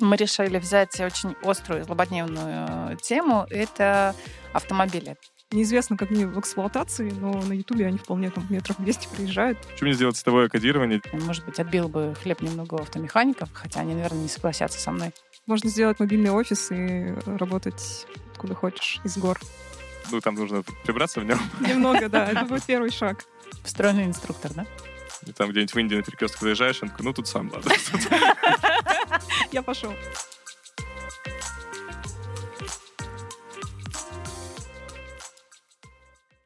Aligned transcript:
Мы 0.00 0.16
решили 0.16 0.58
взять 0.58 0.98
очень 1.00 1.36
острую, 1.42 1.84
злободневную 1.84 2.96
тему. 2.98 3.46
Это 3.50 4.14
автомобили. 4.52 5.16
Неизвестно, 5.50 5.96
как 5.96 6.10
они 6.10 6.24
в 6.24 6.38
эксплуатации, 6.40 7.10
но 7.10 7.40
на 7.40 7.52
Ютубе 7.52 7.86
они 7.86 7.98
вполне 7.98 8.30
там 8.30 8.44
метров 8.48 8.76
200 8.78 9.08
приезжают. 9.14 9.58
Что 9.76 9.84
мне 9.84 9.94
сделать 9.94 10.16
цветовое 10.16 10.48
кодирование? 10.48 11.00
Может 11.12 11.44
быть, 11.44 11.60
отбил 11.60 11.88
бы 11.88 12.14
хлеб 12.20 12.40
немного 12.40 12.78
автомехаников, 12.78 13.50
хотя 13.52 13.80
они, 13.80 13.94
наверное, 13.94 14.22
не 14.22 14.28
согласятся 14.28 14.80
со 14.80 14.90
мной. 14.90 15.12
Можно 15.46 15.70
сделать 15.70 16.00
мобильный 16.00 16.30
офис 16.30 16.72
и 16.72 17.14
работать 17.26 18.06
откуда 18.32 18.54
хочешь, 18.54 19.00
из 19.04 19.16
гор. 19.16 19.38
Ну, 20.10 20.20
там 20.20 20.34
нужно 20.34 20.64
прибраться 20.84 21.20
в 21.20 21.24
нем. 21.24 21.38
Немного, 21.60 22.08
да. 22.08 22.30
Это 22.30 22.44
будет 22.48 22.64
первый 22.64 22.90
шаг. 22.90 23.24
Встроенный 23.62 24.04
инструктор, 24.04 24.52
да? 24.52 24.66
И 25.26 25.32
там 25.32 25.50
где-нибудь 25.50 25.72
в 25.74 25.78
Индии 25.78 25.94
на 25.96 26.02
перекресток 26.02 26.40
заезжаешь, 26.40 26.82
он 26.82 26.90
такой, 26.90 27.04
ну 27.04 27.12
тут 27.12 27.28
сам, 27.28 27.50
ладно. 27.52 27.72
Я 29.54 29.62
пошел. 29.62 29.92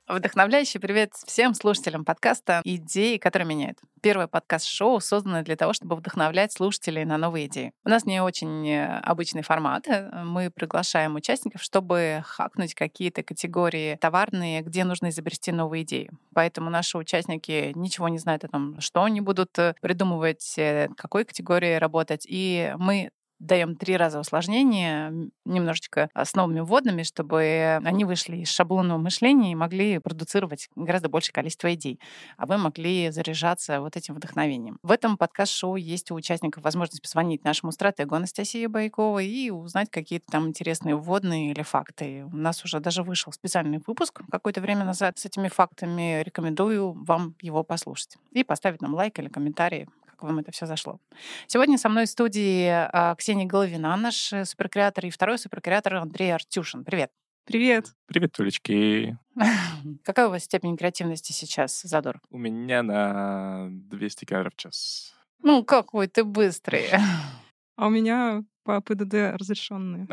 Вдохновляющий 0.09 0.81
привет 0.81 1.13
всем 1.27 1.53
слушателям 1.53 2.03
подкаста 2.03 2.63
«Идеи, 2.65 3.19
которые 3.19 3.47
меняют». 3.47 3.77
Первый 4.01 4.27
подкаст-шоу, 4.27 5.01
созданное 5.01 5.43
для 5.43 5.55
того, 5.55 5.75
чтобы 5.75 5.97
вдохновлять 5.97 6.51
слушателей 6.51 7.05
на 7.05 7.19
новые 7.19 7.47
идеи. 7.47 7.73
У 7.85 7.91
нас 7.91 8.07
не 8.07 8.23
очень 8.23 8.67
э, 8.71 9.01
обычный 9.01 9.43
формат. 9.43 9.87
Мы 10.25 10.51
приглашаем 10.51 11.17
участников, 11.17 11.63
чтобы 11.63 12.23
хакнуть 12.25 12.75
какие-то 12.75 13.23
категории 13.23 13.97
товарные, 13.97 14.63
где 14.63 14.85
нужно 14.85 15.11
изобрести 15.11 15.53
новые 15.53 15.83
идеи. 15.83 16.11
Поэтому 16.33 16.71
наши 16.71 16.97
участники 16.97 17.73
ничего 17.75 18.09
не 18.09 18.19
знают 18.19 18.45
о 18.45 18.49
том, 18.49 18.81
что 18.81 19.03
они 19.03 19.21
будут 19.21 19.59
э, 19.59 19.75
придумывать, 19.83 20.55
э, 20.57 20.89
какой 20.97 21.27
категории 21.27 21.75
работать. 21.75 22.25
И 22.27 22.73
мы 22.79 23.11
даем 23.39 23.77
три 23.77 23.97
раза 23.97 24.21
усложнения, 24.21 25.13
немножечко 25.45 26.11
с 26.15 26.35
новыми 26.35 26.61
вводными, 26.61 27.03
чтобы 27.03 27.81
они 27.85 28.05
вышли 28.05 28.39
из 28.39 28.49
шаблонного 28.51 28.99
мышления 28.99 29.53
и 29.53 29.55
могли 29.55 29.99
продуцировать 29.99 30.69
гораздо 30.77 31.09
большее 31.09 31.33
количество 31.33 31.73
идей, 31.75 32.01
а 32.37 32.47
вы 32.47 32.59
могли 32.59 33.11
заряжаться 33.11 33.81
вот 33.81 33.97
этим 33.97 34.15
вдохновением. 34.15 34.79
В 34.83 34.91
этом 34.91 35.17
подкаст-шоу 35.17 35.77
есть 35.77 36.11
у 36.11 36.15
участников 36.15 36.65
возможность 36.65 37.03
позвонить 37.03 37.45
нашему 37.45 37.73
стратегу 37.73 38.15
Анастасии 38.15 38.67
Байковой 38.67 39.27
и 39.27 39.51
узнать 39.51 39.91
какие-то 39.91 40.27
там 40.31 40.49
интересные 40.49 40.97
вводные 40.97 41.53
или 41.53 41.63
факты. 41.63 42.25
У 42.25 42.37
нас 42.37 42.65
уже 42.65 42.81
даже 42.81 43.03
вышел 43.03 43.33
специальный 43.33 43.81
выпуск 43.87 44.21
какое-то 44.31 44.61
время 44.61 44.85
назад 44.85 45.19
с 45.19 45.27
этими 45.27 45.49
фактами. 45.49 46.23
Рекомендую 46.23 46.93
вам 47.05 47.35
его 47.41 47.63
послушать 47.63 48.17
и 48.33 48.45
поставить 48.45 48.83
нам 48.83 48.95
лайк 48.95 49.19
или 49.19 49.29
комментарий, 49.29 49.87
как 50.19 50.25
вам 50.25 50.41
это 50.41 50.51
все 50.51 50.67
зашло. 50.67 50.99
Сегодня 51.47 51.79
со 51.79 51.89
мной 51.89 52.07
в 52.07 52.09
студии 52.09 52.67
а, 52.69 53.15
Ксения 53.15 53.47
Головина, 53.47 53.97
наш 53.97 54.33
э, 54.33 54.45
суперкреатор, 54.45 55.07
и 55.07 55.11
второй 55.11 55.39
суперкреатор 55.39 55.95
Андрей 55.95 56.35
Артюшин. 56.35 56.85
Привет. 56.85 57.13
Привет. 57.45 57.95
Привет, 58.07 58.33
Толечки. 58.33 59.17
Какая 60.05 60.27
у 60.27 60.31
вас 60.31 60.43
степень 60.43 60.77
креативности 60.77 61.31
сейчас, 61.31 61.83
Задор? 61.83 62.21
У 62.31 62.39
меня 62.39 62.83
на 62.83 63.69
200 63.71 64.25
км 64.25 64.51
в 64.51 64.57
час. 64.57 65.15
Ну, 65.41 65.63
какой 65.63 66.09
ты 66.09 66.25
быстрый. 66.25 66.87
А 67.77 67.87
у 67.87 67.91
меня 67.91 68.43
по 68.69 68.83
ПДД 68.83 69.33
разрешенные. 69.39 70.07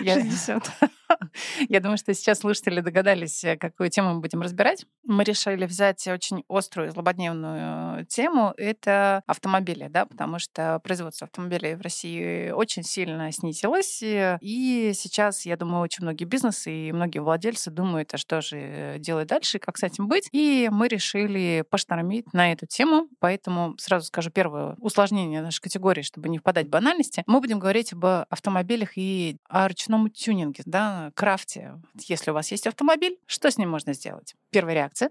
60. 0.00 0.70
Я 1.68 1.80
думаю, 1.80 1.98
что 1.98 2.14
сейчас 2.14 2.40
слушатели 2.40 2.80
догадались, 2.80 3.44
э, 3.44 3.56
какую 3.56 3.90
тему 3.90 4.14
мы 4.14 4.20
будем 4.20 4.42
разбирать. 4.42 4.86
Мы 5.04 5.24
решили 5.24 5.66
взять 5.66 6.06
очень 6.06 6.44
острую, 6.48 6.90
злободневную 6.90 8.04
тему. 8.06 8.54
Это 8.56 9.22
автомобили, 9.26 9.88
да, 9.88 10.06
потому 10.06 10.38
что 10.38 10.80
производство 10.82 11.26
автомобилей 11.26 11.74
в 11.74 11.80
России 11.80 12.50
очень 12.50 12.82
сильно 12.82 13.30
снизилось. 13.32 14.00
И 14.02 14.92
сейчас, 14.94 15.46
я 15.46 15.56
думаю, 15.56 15.82
очень 15.82 16.04
многие 16.04 16.24
бизнесы 16.24 16.70
и 16.72 16.92
многие 16.92 17.20
владельцы 17.20 17.70
думают, 17.70 18.12
а 18.14 18.18
что 18.18 18.40
же 18.40 18.96
делать 18.98 19.28
дальше, 19.28 19.58
как 19.58 19.78
с 19.78 19.82
этим 19.82 20.08
быть. 20.08 20.28
И 20.32 20.68
мы 20.70 20.88
решили 20.88 21.64
поштормить 21.68 22.32
на 22.32 22.52
эту 22.52 22.66
тему. 22.66 23.08
Поэтому 23.20 23.74
сразу 23.78 24.06
скажу 24.06 24.30
первое 24.30 24.76
усложнение 24.78 25.40
нашей 25.40 25.60
категории, 25.60 26.02
чтобы 26.02 26.28
не 26.28 26.38
впадать 26.38 26.66
в 26.66 26.70
банальности. 26.78 27.24
Мы 27.26 27.40
будем 27.40 27.58
говорить 27.58 27.92
об 27.92 28.04
автомобилях 28.04 28.96
и 28.96 29.36
о 29.48 29.66
ручном 29.66 30.10
тюнинге, 30.10 30.62
да, 30.64 31.10
крафте, 31.14 31.80
если 32.06 32.30
у 32.30 32.34
вас 32.34 32.52
есть 32.52 32.66
автомобиль, 32.66 33.18
что 33.26 33.50
с 33.50 33.58
ним 33.58 33.70
можно 33.70 33.92
сделать? 33.94 34.34
Первая 34.50 34.74
реакция. 34.74 35.10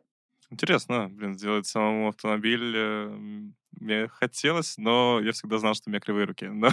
Интересно, 0.50 1.10
блин, 1.10 1.38
сделать 1.38 1.68
самому 1.68 2.08
автомобиль 2.08 2.74
э, 2.74 3.50
мне 3.80 4.08
хотелось, 4.08 4.78
но 4.78 5.20
я 5.22 5.32
всегда 5.32 5.58
знал, 5.58 5.74
что 5.74 5.90
у 5.90 5.92
меня 5.92 6.00
кривые 6.00 6.26
руки. 6.26 6.48
Но, 6.52 6.70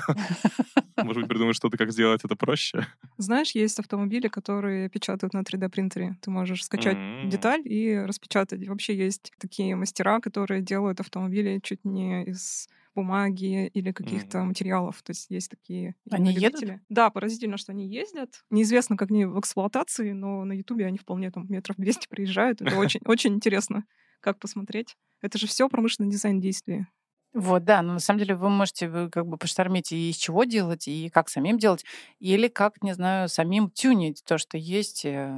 может 1.05 1.23
быть, 1.23 1.29
придумать 1.29 1.57
что-то, 1.57 1.77
как 1.77 1.93
сделать 1.93 2.25
это 2.25 2.37
проще. 2.37 2.87
Знаешь, 3.19 3.53
есть 3.53 3.79
автомобили, 3.79 4.29
которые 4.29 4.89
печатают 4.89 5.35
на 5.35 5.41
3D-принтере. 5.41 6.17
Ты 6.21 6.31
можешь 6.31 6.65
скачать 6.65 6.97
mm-hmm. 6.97 7.29
деталь 7.29 7.63
и 7.65 7.97
распечатать. 7.99 8.67
Вообще 8.67 8.97
есть 8.97 9.33
такие 9.39 9.77
мастера, 9.77 10.21
которые 10.21 10.63
делают 10.63 11.01
автомобили 11.01 11.61
чуть 11.63 11.85
не 11.85 12.25
из 12.25 12.69
бумаги 12.95 13.67
или 13.75 13.93
каких-то 13.93 14.39
mm. 14.39 14.45
материалов. 14.45 15.03
То 15.03 15.11
есть 15.11 15.31
есть 15.31 15.51
такие 15.51 15.97
Они 16.11 16.33
едут? 16.33 16.81
Да, 16.89 17.11
поразительно, 17.11 17.57
что 17.57 17.73
они 17.73 17.89
ездят. 17.89 18.45
Неизвестно, 18.51 18.97
как 18.97 19.11
они 19.11 19.25
в 19.27 19.39
эксплуатации, 19.39 20.13
но 20.13 20.45
на 20.45 20.53
Ютубе 20.53 20.87
они 20.87 20.99
вполне 20.99 21.31
там 21.31 21.47
метров 21.49 21.77
200 21.77 22.09
приезжают. 22.09 22.63
Это 22.63 22.77
очень, 22.79 23.01
очень 23.05 23.35
интересно, 23.35 23.85
как 24.21 24.39
посмотреть. 24.39 24.97
Это 25.25 25.39
же 25.39 25.47
все 25.47 25.71
промышленный 25.71 26.11
дизайн 26.11 26.39
действия. 26.39 26.87
Вот, 27.35 27.65
да, 27.65 27.83
но 27.83 27.95
на 27.95 27.99
самом 27.99 28.21
деле 28.21 28.37
вы 28.37 28.49
можете 28.49 28.89
вы 28.89 29.11
как 29.11 29.27
бы 29.27 29.37
поштормить 29.37 29.91
и 29.91 30.11
из 30.11 30.17
чего 30.17 30.45
делать, 30.45 30.87
и 30.87 31.11
как 31.11 31.29
самим 31.29 31.59
делать, 31.59 31.85
или 32.21 32.47
как, 32.47 32.81
не 32.81 32.95
знаю, 32.95 33.29
самим 33.29 33.71
тюнить 33.71 34.23
то, 34.25 34.39
что 34.39 34.57
есть. 34.57 35.05
Э, 35.05 35.37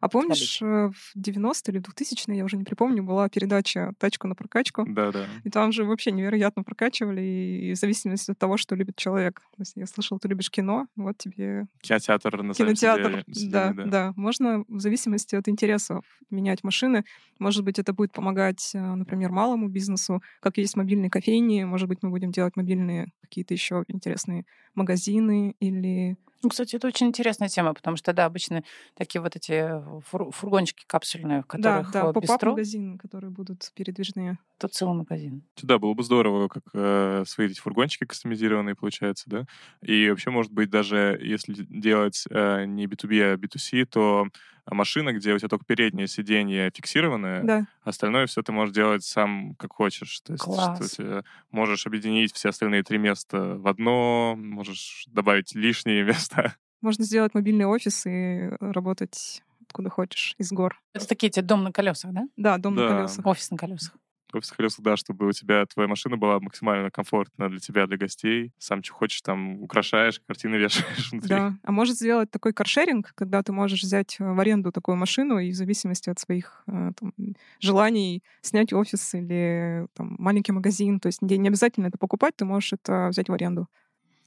а 0.00 0.08
помнишь, 0.08 0.62
э, 0.62 0.90
в 0.90 1.12
90 1.14 1.70
или 1.70 1.78
2000 1.80 2.30
я 2.34 2.44
уже 2.44 2.56
не 2.56 2.64
припомню, 2.64 3.02
была 3.02 3.28
передача 3.28 3.92
«Тачку 3.98 4.26
на 4.26 4.34
прокачку». 4.34 4.86
Да, 4.88 5.12
да. 5.12 5.26
И 5.44 5.50
там 5.50 5.70
же 5.70 5.84
вообще 5.84 6.12
невероятно 6.12 6.62
прокачивали, 6.62 7.20
и 7.20 7.74
в 7.74 7.76
зависимости 7.76 8.30
от 8.30 8.38
того, 8.38 8.56
что 8.56 8.74
любит 8.74 8.96
человек. 8.96 9.40
То 9.56 9.60
есть 9.60 9.72
я 9.76 9.86
слышал, 9.86 10.18
ты 10.18 10.28
любишь 10.28 10.50
кино, 10.50 10.86
вот 10.96 11.18
тебе... 11.18 11.66
Кинотеатр 11.82 12.42
на 12.42 12.54
Кинотеатр, 12.54 13.24
сидели, 13.30 13.50
да, 13.50 13.72
да, 13.74 13.84
да. 13.84 14.12
Можно 14.16 14.64
в 14.66 14.80
зависимости 14.80 15.36
от 15.36 15.46
интересов 15.48 16.06
менять 16.30 16.64
машины. 16.64 17.04
Может 17.38 17.64
быть, 17.64 17.78
это 17.78 17.92
будет 17.92 18.12
помогать, 18.12 18.70
э, 18.74 18.78
например, 18.80 19.30
малому 19.30 19.68
бизнесу, 19.68 20.22
как 20.40 20.56
есть 20.56 20.74
мобильный 20.74 21.10
кофейни, 21.20 21.64
может 21.64 21.88
быть, 21.88 21.98
мы 22.02 22.10
будем 22.10 22.30
делать 22.30 22.56
мобильные 22.56 23.12
какие-то 23.22 23.54
еще 23.54 23.84
интересные 23.88 24.44
магазины 24.74 25.56
или 25.60 26.16
ну, 26.42 26.50
кстати, 26.50 26.76
это 26.76 26.86
очень 26.86 27.08
интересная 27.08 27.48
тема, 27.48 27.74
потому 27.74 27.96
что, 27.96 28.12
да, 28.12 28.26
обычно 28.26 28.62
такие 28.94 29.20
вот 29.20 29.34
эти 29.34 29.82
фур- 30.10 30.30
фургончики 30.30 30.84
капсульные, 30.86 31.42
в 31.42 31.46
которых 31.46 31.90
да, 31.90 32.12
да, 32.12 32.20
бистро... 32.20 32.50
магазины, 32.50 32.96
которые 32.98 33.30
будут 33.30 33.70
передвижные. 33.74 34.38
Тут 34.58 34.72
целый 34.74 34.96
магазин. 34.96 35.42
Да, 35.62 35.78
было 35.78 35.94
бы 35.94 36.02
здорово, 36.02 36.48
как 36.48 36.64
э, 36.74 37.24
свои 37.26 37.48
эти 37.48 37.60
фургончики 37.60 38.04
кастомизированные, 38.04 38.74
получается, 38.74 39.24
да? 39.28 39.46
И 39.82 40.10
вообще, 40.10 40.30
может 40.30 40.52
быть, 40.52 40.70
даже 40.70 41.18
если 41.20 41.54
делать 41.54 42.24
э, 42.30 42.64
не 42.66 42.86
B2B, 42.86 43.20
а 43.20 43.36
B2C, 43.36 43.86
то 43.86 44.28
машина, 44.70 45.12
где 45.12 45.32
у 45.32 45.38
тебя 45.38 45.48
только 45.48 45.64
переднее 45.64 46.06
сиденье 46.06 46.70
фиксированное, 46.74 47.42
да. 47.42 47.66
остальное 47.82 48.26
все 48.26 48.42
ты 48.42 48.52
можешь 48.52 48.74
делать 48.74 49.04
сам 49.04 49.54
как 49.54 49.72
хочешь. 49.72 50.20
То 50.20 50.32
есть 50.32 50.44
Класс. 50.44 50.92
что 50.92 50.96
ты 50.96 51.24
можешь 51.50 51.86
объединить 51.86 52.34
все 52.34 52.50
остальные 52.50 52.82
три 52.82 52.98
места 52.98 53.56
в 53.56 53.66
одно, 53.66 54.34
можешь 54.36 55.04
добавить 55.08 55.54
лишние 55.54 56.02
места. 56.04 56.27
Можно 56.80 57.04
сделать 57.04 57.34
мобильный 57.34 57.66
офис 57.66 58.06
и 58.06 58.50
работать 58.60 59.42
откуда 59.62 59.90
хочешь, 59.90 60.34
из 60.38 60.50
гор. 60.50 60.80
Это 60.94 61.06
такие 61.06 61.30
те 61.30 61.42
дом 61.42 61.62
на 61.62 61.72
колесах, 61.72 62.12
да? 62.12 62.26
Да, 62.36 62.56
дом 62.56 62.74
да. 62.74 62.82
на 62.82 62.88
колесах. 62.88 63.26
Офис 63.26 63.50
на 63.50 63.58
колесах 63.58 63.94
офис 64.34 64.50
хотелось, 64.50 64.76
да, 64.78 64.96
чтобы 64.96 65.26
у 65.26 65.32
тебя 65.32 65.64
твоя 65.66 65.88
машина 65.88 66.16
была 66.16 66.40
максимально 66.40 66.90
комфортна 66.90 67.48
для 67.48 67.58
тебя, 67.58 67.86
для 67.86 67.96
гостей. 67.96 68.52
Сам 68.58 68.82
что 68.82 68.94
хочешь, 68.94 69.22
там 69.22 69.62
украшаешь, 69.62 70.20
картины 70.26 70.56
вешаешь 70.56 71.10
внутри. 71.10 71.28
Да, 71.28 71.54
а 71.62 71.72
может 71.72 71.96
сделать 71.96 72.30
такой 72.30 72.52
каршеринг, 72.52 73.12
когда 73.14 73.42
ты 73.42 73.52
можешь 73.52 73.82
взять 73.82 74.16
э, 74.18 74.24
в 74.24 74.38
аренду 74.40 74.72
такую 74.72 74.96
машину 74.96 75.38
и 75.38 75.50
в 75.50 75.54
зависимости 75.54 76.10
от 76.10 76.18
своих 76.18 76.62
э, 76.66 76.92
там, 76.98 77.12
желаний 77.60 78.22
снять 78.42 78.72
офис 78.72 79.14
или 79.14 79.86
там, 79.94 80.16
маленький 80.18 80.52
магазин. 80.52 81.00
То 81.00 81.06
есть 81.06 81.22
не 81.22 81.48
обязательно 81.48 81.86
это 81.86 81.98
покупать, 81.98 82.36
ты 82.36 82.44
можешь 82.44 82.72
это 82.72 83.08
взять 83.08 83.28
в 83.28 83.32
аренду. 83.32 83.68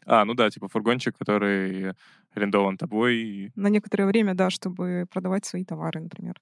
А, 0.06 0.26
ну 0.26 0.34
да, 0.34 0.50
типа 0.50 0.68
фургончик, 0.68 1.18
который 1.18 1.94
арендован 2.34 2.78
тобой. 2.78 3.52
На 3.56 3.68
некоторое 3.68 4.06
время, 4.06 4.34
да, 4.34 4.50
чтобы 4.50 5.06
продавать 5.12 5.46
свои 5.46 5.64
товары, 5.64 6.02
например. 6.02 6.40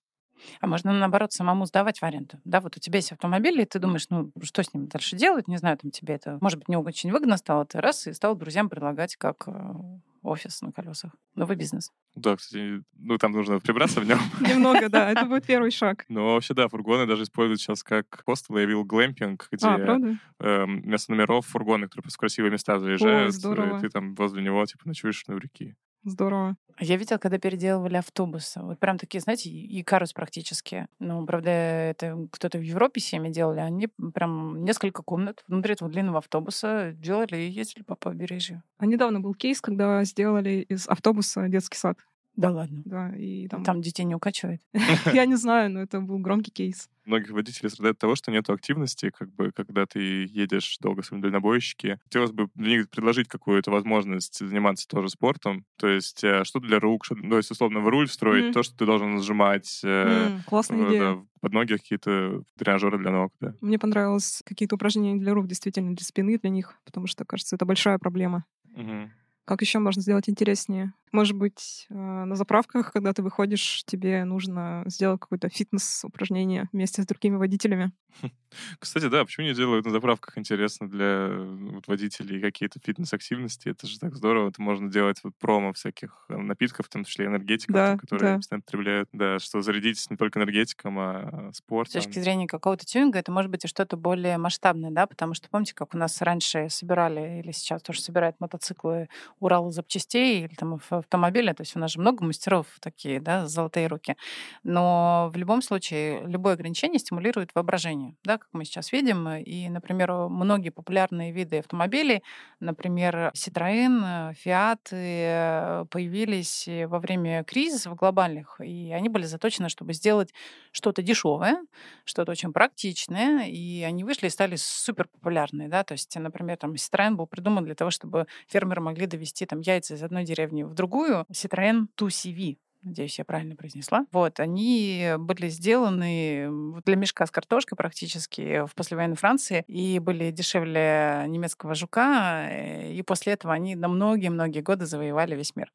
А 0.61 0.67
можно, 0.67 0.94
наоборот, 0.94 1.33
самому 1.33 1.65
сдавать 1.65 2.00
в 2.00 2.03
аренду. 2.03 2.39
Да, 2.45 2.61
вот 2.61 2.77
у 2.77 2.79
тебя 2.79 2.97
есть 2.97 3.11
автомобиль, 3.11 3.59
и 3.61 3.65
ты 3.65 3.79
думаешь, 3.79 4.07
ну, 4.09 4.31
что 4.41 4.63
с 4.63 4.73
ним 4.73 4.88
дальше 4.88 5.15
делать? 5.15 5.47
Не 5.47 5.57
знаю, 5.57 5.77
там 5.77 5.91
тебе 5.91 6.15
это, 6.15 6.38
может 6.41 6.59
быть, 6.59 6.69
не 6.69 6.77
очень 6.77 7.11
выгодно 7.11 7.38
стало. 7.38 7.65
Ты 7.65 7.81
раз 7.81 8.07
и 8.07 8.13
стал 8.13 8.35
друзьям 8.35 8.69
предлагать 8.69 9.15
как 9.15 9.47
э, 9.47 9.73
офис 10.21 10.62
на 10.62 10.71
колесах. 10.71 11.12
Новый 11.36 11.56
бизнес. 11.56 11.92
Да, 12.16 12.36
кстати, 12.36 12.83
ну 12.98 13.18
там 13.18 13.31
нужно 13.31 13.60
прибраться 13.60 14.01
в 14.01 14.06
нем. 14.06 14.19
Немного, 14.42 14.89
да, 14.89 15.12
это 15.12 15.25
будет 15.25 15.45
первый 15.45 15.71
шаг. 15.71 16.06
Но 16.10 16.33
вообще, 16.33 16.54
да, 16.54 16.68
фургоны 16.68 17.06
даже 17.06 17.24
используют 17.24 17.62
сейчас 17.62 17.83
как 17.83 18.24
хостел. 18.25 18.57
Я 18.57 18.66
видел 18.66 18.83
глэмпинг, 18.83 19.48
где 19.51 19.68
а, 19.68 19.98
эм, 20.39 20.81
вместо 20.81 21.12
номеров 21.12 21.45
фургоны, 21.45 21.88
которые 21.88 22.12
в 22.12 22.18
красивые 22.18 22.51
места 22.51 22.80
заезжают, 22.80 23.36
и 23.36 23.81
ты 23.81 23.89
там 23.89 24.16
возле 24.16 24.42
него 24.44 24.66
типа 24.66 24.88
ночуешь 24.88 25.25
на 25.27 25.33
реки. 25.33 25.75
Здорово. 26.04 26.56
Я 26.80 26.95
видела, 26.95 27.18
когда 27.18 27.38
переделывали 27.38 27.98
автобусы. 27.98 28.62
Вот 28.62 28.80
прям 28.80 28.98
такие, 28.98 29.19
знаете, 29.19 29.50
и 29.50 29.83
карус 29.83 30.13
практически. 30.13 30.88
Ну, 31.00 31.25
правда, 31.25 31.50
это 31.50 32.18
кто-то 32.31 32.57
в 32.57 32.62
Европе 32.62 33.01
семьи 33.01 33.30
делали. 33.30 33.60
Они 33.60 33.88
прям 34.13 34.63
несколько 34.63 35.04
комнат 35.04 35.44
внутри 35.48 35.74
этого 35.74 35.92
длинного 35.92 36.19
автобуса 36.19 36.94
делали 36.94 37.36
и 37.36 37.50
ездили 37.50 37.83
по 37.83 37.95
побережью. 37.95 38.63
А 38.77 38.86
недавно 38.86 39.19
был 39.19 39.33
кейс, 39.33 39.60
когда 39.60 40.06
сделали 40.19 40.66
из 40.68 40.86
автобуса 40.88 41.48
детский 41.48 41.77
сад. 41.77 41.98
Да 42.36 42.51
ладно. 42.51 42.81
Да, 42.86 43.13
и 43.18 43.48
там... 43.48 43.63
Там 43.63 43.81
детей 43.81 44.04
не 44.04 44.16
укачивает? 44.16 44.62
Я 45.13 45.25
не 45.25 45.36
знаю, 45.36 45.71
но 45.71 45.81
это 45.81 46.00
был 46.00 46.19
громкий 46.19 46.51
кейс. 46.51 46.89
Многих 47.06 47.31
водителей 47.31 47.69
страдает 47.69 47.95
от 47.95 48.00
того, 48.00 48.16
что 48.16 48.31
нет 48.31 48.50
активности, 48.50 49.10
как 49.10 49.33
бы, 49.33 49.51
когда 49.51 49.86
ты 49.86 50.25
едешь 50.25 50.77
долго 50.80 51.01
с 51.01 51.10
дальнобойщики. 51.10 52.00
Хотелось 52.04 52.31
бы 52.31 52.50
для 52.56 52.77
них 52.77 52.89
предложить 52.89 53.27
какую-то 53.27 53.71
возможность 53.71 54.39
заниматься 54.39 54.88
тоже 54.88 55.10
спортом. 55.10 55.66
То 55.77 55.88
есть 55.88 56.24
э, 56.24 56.44
что 56.44 56.60
для 56.60 56.80
рук, 56.80 57.04
что, 57.06 57.16
то 57.16 57.38
есть, 57.38 57.51
условно, 57.51 57.80
в 57.80 57.88
руль 57.88 58.07
встроить 58.07 58.51
mm. 58.51 58.54
то, 58.54 58.63
что 58.63 58.77
ты 58.77 58.86
должен 58.86 59.16
нажимать. 59.16 59.81
Mm, 59.83 60.42
классная 60.45 60.88
идея. 60.88 61.00
Да, 61.01 61.21
под 61.42 61.54
ноги 61.54 61.74
какие-то 61.74 62.44
тренажеры 62.57 63.00
для 63.00 63.12
ног, 63.12 63.33
да. 63.39 63.54
Мне 63.62 63.80
понравилось 63.80 64.44
какие-то 64.45 64.75
упражнения 64.75 65.19
для 65.19 65.33
рук, 65.33 65.48
действительно, 65.48 65.95
для 65.95 66.06
спины 66.06 66.38
для 66.38 66.50
них, 66.50 66.75
потому 66.86 67.07
что, 67.07 67.25
кажется, 67.25 67.56
это 67.56 67.66
большая 67.66 67.98
проблема. 67.98 68.45
Угу. 68.75 69.10
Как 69.49 69.61
еще 69.63 69.79
можно 69.79 69.99
сделать 70.03 70.29
интереснее? 70.29 70.93
Может 71.11 71.35
быть, 71.35 71.88
э, 71.89 71.94
на 71.94 72.35
заправках, 72.35 72.91
когда 72.91 73.13
ты 73.13 73.23
выходишь, 73.23 73.83
тебе 73.85 74.23
нужно 74.25 74.83
сделать 74.85 75.19
какое-то 75.19 75.50
фитнес-упражнение 75.50 76.69
вместе 76.71 77.01
с 77.01 77.06
другими 77.06 77.35
водителями. 77.35 77.91
Кстати, 78.79 79.07
да, 79.07 79.23
почему 79.23 79.47
не 79.47 79.53
делают 79.53 79.85
на 79.85 79.91
заправках 79.91 80.38
интересно 80.38 80.89
для 80.89 81.29
вот, 81.29 81.88
водителей 81.88 82.41
какие-то 82.41 82.79
фитнес-активности? 82.83 83.69
Это 83.69 83.88
же 83.88 84.00
так 84.00 84.15
здорово. 84.15 84.50
Это 84.50 84.61
можно 84.61 84.89
делать 84.89 85.19
вот 85.23 85.33
промо 85.38 85.73
всяких 85.73 86.25
э, 86.29 86.38
напитков, 86.38 86.88
в 86.88 86.89
том 86.89 87.03
числе 87.03 87.25
энергетиков, 87.25 87.75
да, 87.75 87.97
которые 87.97 88.33
да. 88.33 88.35
постоянно 88.38 88.63
потребляют. 88.63 89.09
Да, 89.11 89.39
что 89.39 89.61
зарядитесь 89.61 90.09
не 90.09 90.17
только 90.17 90.39
энергетиком, 90.39 90.97
а 91.00 91.51
спортом. 91.53 92.01
С 92.01 92.06
точки 92.06 92.19
зрения 92.19 92.47
какого-то 92.47 92.85
тюнинга, 92.85 93.19
это 93.19 93.31
может 93.31 93.51
быть 93.51 93.65
и 93.65 93.67
что-то 93.67 93.97
более 93.97 94.38
масштабное, 94.38 94.91
да, 94.91 95.07
потому 95.07 95.33
что 95.33 95.50
помните, 95.50 95.73
как 95.73 95.94
у 95.94 95.97
нас 95.97 96.21
раньше 96.21 96.69
собирали, 96.69 97.41
или 97.41 97.51
сейчас 97.51 97.81
тоже 97.81 98.01
собирают 98.01 98.39
мотоциклы 98.39 99.09
Урал 99.39 99.71
запчастей, 99.71 100.45
или 100.45 100.53
там 100.56 100.73
автомобиля, 100.99 101.53
то 101.53 101.61
есть 101.61 101.75
у 101.75 101.79
нас 101.79 101.91
же 101.91 101.99
много 101.99 102.23
мастеров 102.23 102.67
такие, 102.81 103.19
да, 103.19 103.47
золотые 103.47 103.87
руки. 103.87 104.15
Но 104.63 105.29
в 105.33 105.37
любом 105.37 105.61
случае 105.61 106.25
любое 106.27 106.53
ограничение 106.53 106.99
стимулирует 106.99 107.51
воображение, 107.55 108.15
да, 108.23 108.37
как 108.37 108.49
мы 108.53 108.65
сейчас 108.65 108.91
видим. 108.91 109.27
И, 109.29 109.69
например, 109.69 110.11
многие 110.29 110.69
популярные 110.69 111.31
виды 111.31 111.59
автомобилей, 111.59 112.23
например, 112.59 113.31
Citroën, 113.35 114.33
Fiat, 114.43 114.79
э, 114.91 115.85
появились 115.89 116.67
во 116.87 116.99
время 116.99 117.43
кризисов 117.43 117.95
глобальных, 117.95 118.59
и 118.61 118.91
они 118.91 119.09
были 119.09 119.25
заточены, 119.25 119.69
чтобы 119.69 119.93
сделать 119.93 120.33
что-то 120.71 121.01
дешевое, 121.01 121.57
что-то 122.05 122.31
очень 122.31 122.53
практичное, 122.53 123.47
и 123.47 123.81
они 123.83 124.03
вышли 124.03 124.27
и 124.27 124.29
стали 124.29 124.55
супер 124.55 125.07
популярные, 125.07 125.67
да, 125.69 125.83
то 125.83 125.93
есть, 125.93 126.15
например, 126.15 126.57
там 126.57 126.73
Citroën 126.73 127.15
был 127.15 127.27
придуман 127.27 127.65
для 127.65 127.75
того, 127.75 127.91
чтобы 127.91 128.27
фермеры 128.47 128.81
могли 128.81 129.05
довести 129.05 129.45
там 129.45 129.61
яйца 129.61 129.95
из 129.95 130.03
одной 130.03 130.23
деревни 130.23 130.63
в 130.63 130.73
другую, 130.73 130.88
другую, 130.89 131.25
Citroën 131.31 131.88
2CV, 131.97 132.57
надеюсь, 132.81 133.19
я 133.19 133.25
правильно 133.25 133.56
произнесла. 133.56 134.06
Вот, 134.12 134.39
они 134.39 135.13
были 135.19 135.47
сделаны 135.50 136.81
для 136.86 136.95
мешка 136.95 137.25
с 137.25 137.31
картошкой 137.31 137.77
практически 137.77 138.65
в 138.65 138.74
послевоенной 138.74 139.15
Франции 139.15 139.63
и 139.68 140.00
были 140.00 140.31
дешевле 140.31 141.25
немецкого 141.27 141.75
жука, 141.75 142.47
э, 142.50 142.94
и 142.94 143.01
после 143.03 143.33
этого 143.33 143.53
они 143.53 143.75
на 143.75 143.88
многие-многие 143.88 144.62
годы 144.62 144.86
завоевали 144.86 145.36
весь 145.36 145.56
мир. 145.56 145.71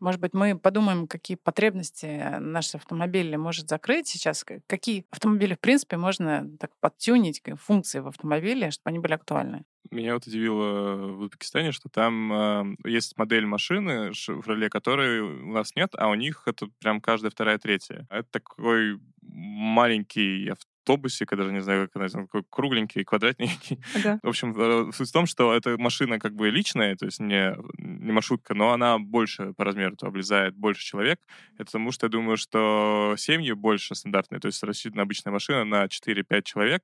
Может 0.00 0.20
быть, 0.20 0.34
мы 0.34 0.58
подумаем, 0.58 1.06
какие 1.06 1.36
потребности 1.36 2.38
наш 2.38 2.74
автомобиль 2.74 3.36
может 3.36 3.68
закрыть 3.68 4.08
сейчас, 4.08 4.44
какие 4.66 5.06
автомобили, 5.10 5.54
в 5.54 5.60
принципе, 5.60 5.96
можно 5.96 6.48
так 6.58 6.70
подтюнить, 6.80 7.42
функции 7.60 8.00
в 8.00 8.08
автомобиле, 8.08 8.70
чтобы 8.70 8.90
они 8.90 8.98
были 8.98 9.14
актуальны. 9.14 9.64
Меня 9.90 10.14
вот 10.14 10.26
удивило 10.26 10.96
в 11.12 11.20
Узбекистане, 11.20 11.70
что 11.70 11.88
там 11.88 12.32
э, 12.32 12.76
есть 12.84 13.16
модель 13.18 13.46
машины, 13.46 14.12
в 14.12 14.46
роле 14.46 14.70
которой 14.70 15.20
у 15.20 15.52
нас 15.52 15.74
нет, 15.76 15.92
а 15.96 16.08
у 16.08 16.14
них 16.14 16.42
это 16.46 16.68
прям 16.80 17.00
каждая 17.00 17.30
вторая, 17.30 17.58
третья. 17.58 18.06
Это 18.10 18.28
такой 18.30 18.98
маленький 19.22 20.50
автобусик, 20.84 21.32
я 21.32 21.38
даже 21.38 21.52
не 21.52 21.60
знаю, 21.60 21.88
как 21.88 22.02
назвать, 22.02 22.26
такой 22.26 22.44
кругленький, 22.50 23.04
квадратненький. 23.04 23.80
Ага. 23.94 24.20
В 24.22 24.28
общем, 24.28 24.54
э, 24.56 24.92
суть 24.92 25.08
в 25.08 25.12
том, 25.12 25.26
что 25.26 25.54
эта 25.54 25.76
машина 25.78 26.18
как 26.18 26.34
бы 26.34 26.50
личная, 26.50 26.96
то 26.96 27.06
есть 27.06 27.20
не, 27.20 27.56
не 27.78 28.12
маршрутка, 28.12 28.54
но 28.54 28.72
она 28.72 28.98
больше 28.98 29.54
по 29.54 29.64
размеру, 29.64 29.96
то 29.96 30.06
облезает 30.06 30.54
больше 30.54 30.84
человек. 30.84 31.20
Это 31.54 31.66
потому 31.66 31.92
что 31.92 32.06
я 32.06 32.10
думаю, 32.10 32.36
что 32.36 33.14
семьи 33.16 33.52
больше 33.52 33.94
стандартные, 33.94 34.40
то 34.40 34.46
есть 34.46 34.62
рассчитана 34.62 35.02
обычная 35.02 35.32
машина 35.32 35.64
на 35.64 35.88
4-5 35.88 36.44
человек, 36.44 36.82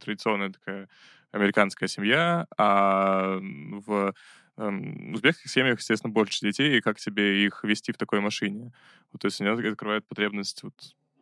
традиционная 0.00 0.50
такая 0.50 0.88
американская 1.30 1.88
семья, 1.88 2.46
а 2.56 3.38
в 3.40 4.14
эм, 4.56 5.14
узбекских 5.14 5.50
семьях, 5.50 5.78
естественно, 5.78 6.12
больше 6.12 6.40
детей, 6.40 6.78
и 6.78 6.80
как 6.80 6.98
тебе 6.98 7.44
их 7.44 7.62
вести 7.64 7.92
в 7.92 7.98
такой 7.98 8.20
машине. 8.20 8.72
Вот, 9.12 9.20
то 9.20 9.26
есть 9.26 9.40
они 9.40 9.50
открывают 9.50 10.06
потребность 10.08 10.62
вот 10.62 10.74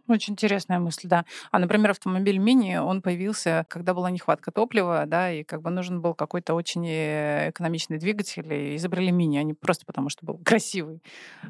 очень 0.09 0.35
интересная 0.35 0.79
мысль, 0.79 1.09
да. 1.09 1.25
А, 1.51 1.59
например, 1.59 1.91
автомобиль 1.91 2.39
мини, 2.39 2.77
он 2.77 3.03
появился, 3.03 3.67
когда 3.69 3.95
была 3.95 4.11
нехватка 4.11 4.51
топлива, 4.51 5.05
да, 5.07 5.33
и 5.33 5.45
как 5.45 5.63
бы 5.63 5.71
нужен 5.71 6.01
был 6.01 6.15
какой-то 6.15 6.55
очень 6.55 6.87
э, 6.87 7.51
экономичный 7.51 7.99
двигатель, 7.99 8.53
и 8.53 8.77
изобрели 8.77 9.11
мини, 9.11 9.39
а 9.39 9.43
не 9.43 9.55
просто 9.55 9.85
потому, 9.87 10.09
что 10.09 10.25
был 10.27 10.39
красивый. 10.45 11.03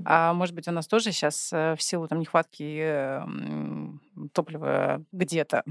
А 0.05 0.33
может 0.33 0.55
быть, 0.55 0.69
у 0.69 0.73
нас 0.73 0.87
тоже 0.87 1.13
сейчас 1.13 1.51
э, 1.53 1.75
в 1.77 1.83
силу 1.83 2.09
там 2.09 2.21
нехватки 2.21 2.79
эм, 2.81 4.01
топлива 4.33 5.03
где-то 5.13 5.65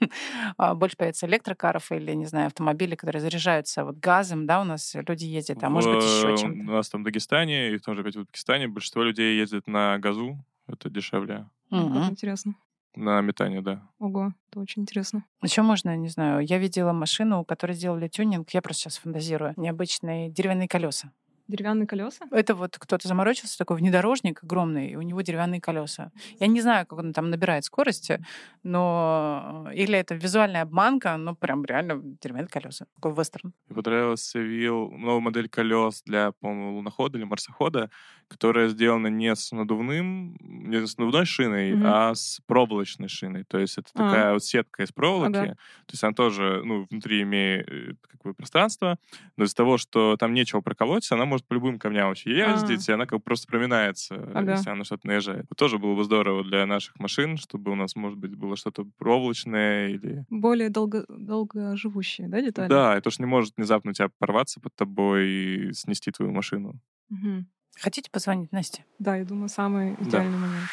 а, 0.56 0.74
больше 0.74 0.96
появится 0.96 1.26
электрокаров 1.26 1.92
или, 1.92 2.12
не 2.12 2.26
знаю, 2.26 2.46
автомобилей, 2.46 2.96
которые 2.96 3.20
заряжаются 3.20 3.84
вот 3.84 3.96
газом, 3.98 4.46
да, 4.46 4.60
у 4.60 4.64
нас 4.64 4.94
люди 5.06 5.24
ездят, 5.24 5.62
а 5.62 5.70
может 5.70 5.92
быть 5.92 6.04
еще 6.04 6.36
чем-то. 6.36 6.70
У 6.70 6.74
нас 6.74 6.88
там 6.88 7.02
в 7.02 7.04
Дагестане 7.04 7.72
и 7.72 7.78
тоже 7.78 8.00
опять 8.00 8.16
в 8.16 8.20
Узбекистане 8.20 8.68
большинство 8.68 9.02
людей 9.02 9.38
ездят 9.38 9.66
на 9.66 9.98
газу, 9.98 10.44
это 10.66 10.90
дешевле. 10.90 11.46
Угу. 11.82 11.94
Как 11.94 12.10
интересно. 12.10 12.54
На 12.96 13.20
метание, 13.20 13.60
да. 13.60 13.82
Ого, 13.98 14.34
это 14.50 14.60
очень 14.60 14.82
интересно. 14.82 15.24
Еще 15.42 15.62
можно, 15.62 15.96
не 15.96 16.08
знаю, 16.08 16.46
я 16.46 16.58
видела 16.58 16.92
машину, 16.92 17.40
у 17.40 17.44
которой 17.44 17.72
сделали 17.72 18.06
тюнинг, 18.08 18.50
я 18.50 18.62
просто 18.62 18.82
сейчас 18.82 18.98
фантазирую, 18.98 19.54
необычные 19.56 20.30
деревянные 20.30 20.68
колеса. 20.68 21.10
Деревянные 21.46 21.86
колеса? 21.86 22.24
Это 22.30 22.54
вот 22.54 22.78
кто-то 22.78 23.06
заморочился, 23.06 23.58
такой 23.58 23.76
внедорожник 23.76 24.42
огромный, 24.42 24.88
и 24.92 24.96
у 24.96 25.02
него 25.02 25.20
деревянные 25.20 25.60
колеса. 25.60 26.10
Я 26.40 26.46
не 26.46 26.62
знаю, 26.62 26.86
как 26.86 26.98
он 26.98 27.12
там 27.12 27.28
набирает 27.28 27.64
скорости, 27.64 28.24
но 28.62 29.68
или 29.74 29.98
это 29.98 30.14
визуальная 30.14 30.62
обманка, 30.62 31.16
но 31.18 31.34
прям 31.34 31.64
реально 31.66 32.00
деревянные 32.02 32.48
колеса. 32.48 32.86
Такой 32.94 33.12
вестерн. 33.12 33.52
Мне 33.68 33.82
понравился 33.82 34.38
Вил, 34.38 34.90
новая 34.92 35.20
модель 35.20 35.50
колес 35.50 36.02
для, 36.06 36.32
по-моему, 36.32 36.76
лунохода 36.76 37.18
или 37.18 37.24
марсохода, 37.24 37.90
которая 38.34 38.68
сделана 38.68 39.06
не 39.06 39.32
с 39.32 39.52
надувным, 39.52 40.36
не 40.40 40.84
с 40.84 40.98
надувной 40.98 41.24
шиной, 41.24 41.70
mm-hmm. 41.70 41.82
а 41.84 42.14
с 42.16 42.40
проволочной 42.46 43.06
шиной. 43.08 43.44
То 43.44 43.58
есть 43.58 43.78
это 43.78 43.88
а. 43.94 43.98
такая 43.98 44.32
вот 44.32 44.44
сетка 44.44 44.82
из 44.82 44.90
проволоки. 44.90 45.36
Ага. 45.36 45.52
То 45.86 45.92
есть 45.92 46.02
она 46.02 46.12
тоже, 46.14 46.62
ну, 46.64 46.84
внутри 46.90 47.22
имеет 47.22 47.68
э, 47.70 47.94
как 48.00 48.22
бы 48.24 48.34
пространство, 48.34 48.98
но 49.36 49.44
из-за 49.44 49.54
того, 49.54 49.78
что 49.78 50.16
там 50.16 50.34
нечего 50.34 50.62
проколоть, 50.62 51.10
она 51.12 51.26
может 51.26 51.46
по 51.46 51.54
любым 51.54 51.78
камням 51.78 52.08
вообще 52.08 52.36
ездить, 52.36 52.88
а. 52.88 52.92
и 52.92 52.94
она 52.96 53.06
как 53.06 53.20
бы 53.20 53.22
просто 53.22 53.46
проминается, 53.46 54.16
ага. 54.34 54.52
если 54.52 54.70
она 54.70 54.82
что-то 54.82 55.06
наезжает. 55.06 55.46
Вот 55.48 55.56
тоже 55.56 55.78
было 55.78 55.94
бы 55.94 56.02
здорово 56.02 56.42
для 56.42 56.66
наших 56.66 56.98
машин, 56.98 57.36
чтобы 57.36 57.70
у 57.70 57.76
нас, 57.76 57.94
может 57.94 58.18
быть, 58.18 58.34
было 58.34 58.56
что-то 58.56 58.84
проволочное 58.98 59.90
или... 59.90 60.24
Более 60.28 60.70
долго, 60.70 61.04
долгоживущие, 61.08 62.26
да, 62.26 62.40
детали? 62.40 62.68
Да, 62.68 62.96
это 62.96 63.10
уж 63.10 63.20
не 63.20 63.26
может 63.26 63.54
внезапно 63.56 63.92
у 63.92 63.94
тебя 63.94 64.08
порваться 64.18 64.60
под 64.60 64.74
тобой 64.74 65.28
и 65.28 65.72
снести 65.72 66.10
твою 66.10 66.32
машину. 66.32 66.80
Угу. 67.10 67.44
Хотите 67.80 68.10
позвонить 68.10 68.52
Насте? 68.52 68.84
Да, 68.98 69.16
я 69.16 69.24
думаю, 69.24 69.48
самый 69.48 69.94
идеальный 69.94 70.32
да. 70.32 70.38
момент. 70.38 70.70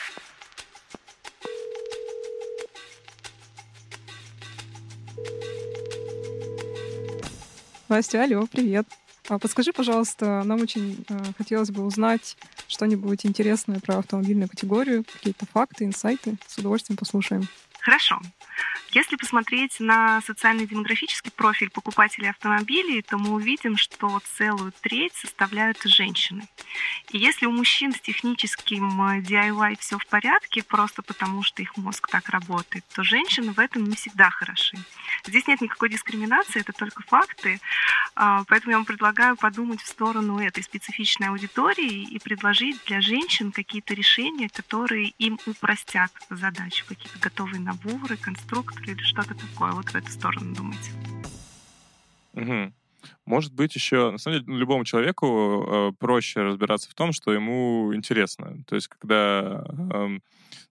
Настя, 7.89 8.23
алло, 8.23 8.47
привет. 8.49 8.87
А 9.27 9.37
подскажи, 9.37 9.73
пожалуйста, 9.73 10.43
нам 10.43 10.61
очень 10.61 11.05
э, 11.09 11.17
хотелось 11.37 11.71
бы 11.71 11.83
узнать 11.83 12.37
что-нибудь 12.67 13.25
интересное 13.25 13.79
про 13.79 13.97
автомобильную 13.97 14.49
категорию, 14.49 15.03
какие-то 15.03 15.45
факты, 15.45 15.83
инсайты. 15.83 16.37
С 16.47 16.57
удовольствием 16.57 16.97
послушаем. 16.97 17.47
Хорошо. 17.81 18.21
Если 18.93 19.15
посмотреть 19.15 19.79
на 19.79 20.19
социальный 20.21 20.67
демографический 20.67 21.31
профиль 21.31 21.69
покупателей 21.69 22.29
автомобилей, 22.29 23.01
то 23.01 23.17
мы 23.17 23.31
увидим, 23.31 23.77
что 23.77 24.19
целую 24.35 24.73
треть 24.81 25.13
составляют 25.13 25.81
женщины. 25.83 26.45
И 27.11 27.17
если 27.17 27.45
у 27.45 27.51
мужчин 27.51 27.93
с 27.93 28.01
техническим 28.01 29.01
э, 29.01 29.21
DIY 29.21 29.77
все 29.79 29.97
в 29.97 30.05
порядке, 30.07 30.61
просто 30.61 31.03
потому 31.03 31.41
что 31.41 31.61
их 31.61 31.77
мозг 31.77 32.09
так 32.09 32.27
работает, 32.29 32.83
то 32.93 33.01
женщины 33.03 33.53
в 33.53 33.59
этом 33.59 33.85
не 33.85 33.95
всегда 33.95 34.29
хороши. 34.29 34.77
Здесь 35.25 35.47
нет 35.47 35.61
никакой 35.61 35.89
дискриминации, 35.89 36.59
это 36.59 36.73
только 36.73 37.01
факты. 37.03 37.61
А, 38.15 38.43
поэтому 38.49 38.71
я 38.71 38.77
вам 38.77 38.85
предлагаю 38.85 39.37
подумать 39.37 39.81
в 39.81 39.87
сторону 39.87 40.37
этой 40.39 40.63
специфичной 40.63 41.29
аудитории 41.29 42.03
и 42.03 42.19
предложить 42.19 42.83
для 42.85 42.99
женщин 42.99 43.53
какие-то 43.53 43.93
решения, 43.93 44.49
которые 44.49 45.13
им 45.17 45.39
упростят 45.45 46.11
задачу, 46.29 46.85
какие-то 46.85 47.19
готовые 47.19 47.61
наборы, 47.71 48.17
конструкторы 48.17 48.91
или 48.93 49.01
что-то 49.01 49.33
такое. 49.35 49.71
Вот 49.71 49.89
в 49.89 49.95
эту 49.95 50.11
сторону 50.11 50.53
думайте. 50.55 50.91
Угу. 52.33 52.73
Может 53.25 53.53
быть, 53.53 53.75
еще, 53.75 54.11
на 54.11 54.17
самом 54.17 54.39
деле, 54.39 54.57
любому 54.57 54.85
человеку 54.85 55.65
э, 55.67 55.91
проще 55.97 56.41
разбираться 56.41 56.89
в 56.89 56.93
том, 56.93 57.13
что 57.13 57.33
ему 57.33 57.91
интересно. 57.95 58.57
То 58.67 58.75
есть, 58.75 58.87
когда 58.87 59.63
э, 59.67 60.19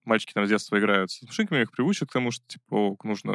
мальчики 0.04 0.32
там 0.32 0.46
с 0.46 0.48
детства 0.48 0.78
играют 0.78 1.10
с 1.10 1.22
машинками, 1.22 1.62
их 1.62 1.72
приучат 1.72 2.08
к 2.08 2.12
тому, 2.12 2.30
что, 2.30 2.44
типа, 2.46 2.96
нужно 3.04 3.34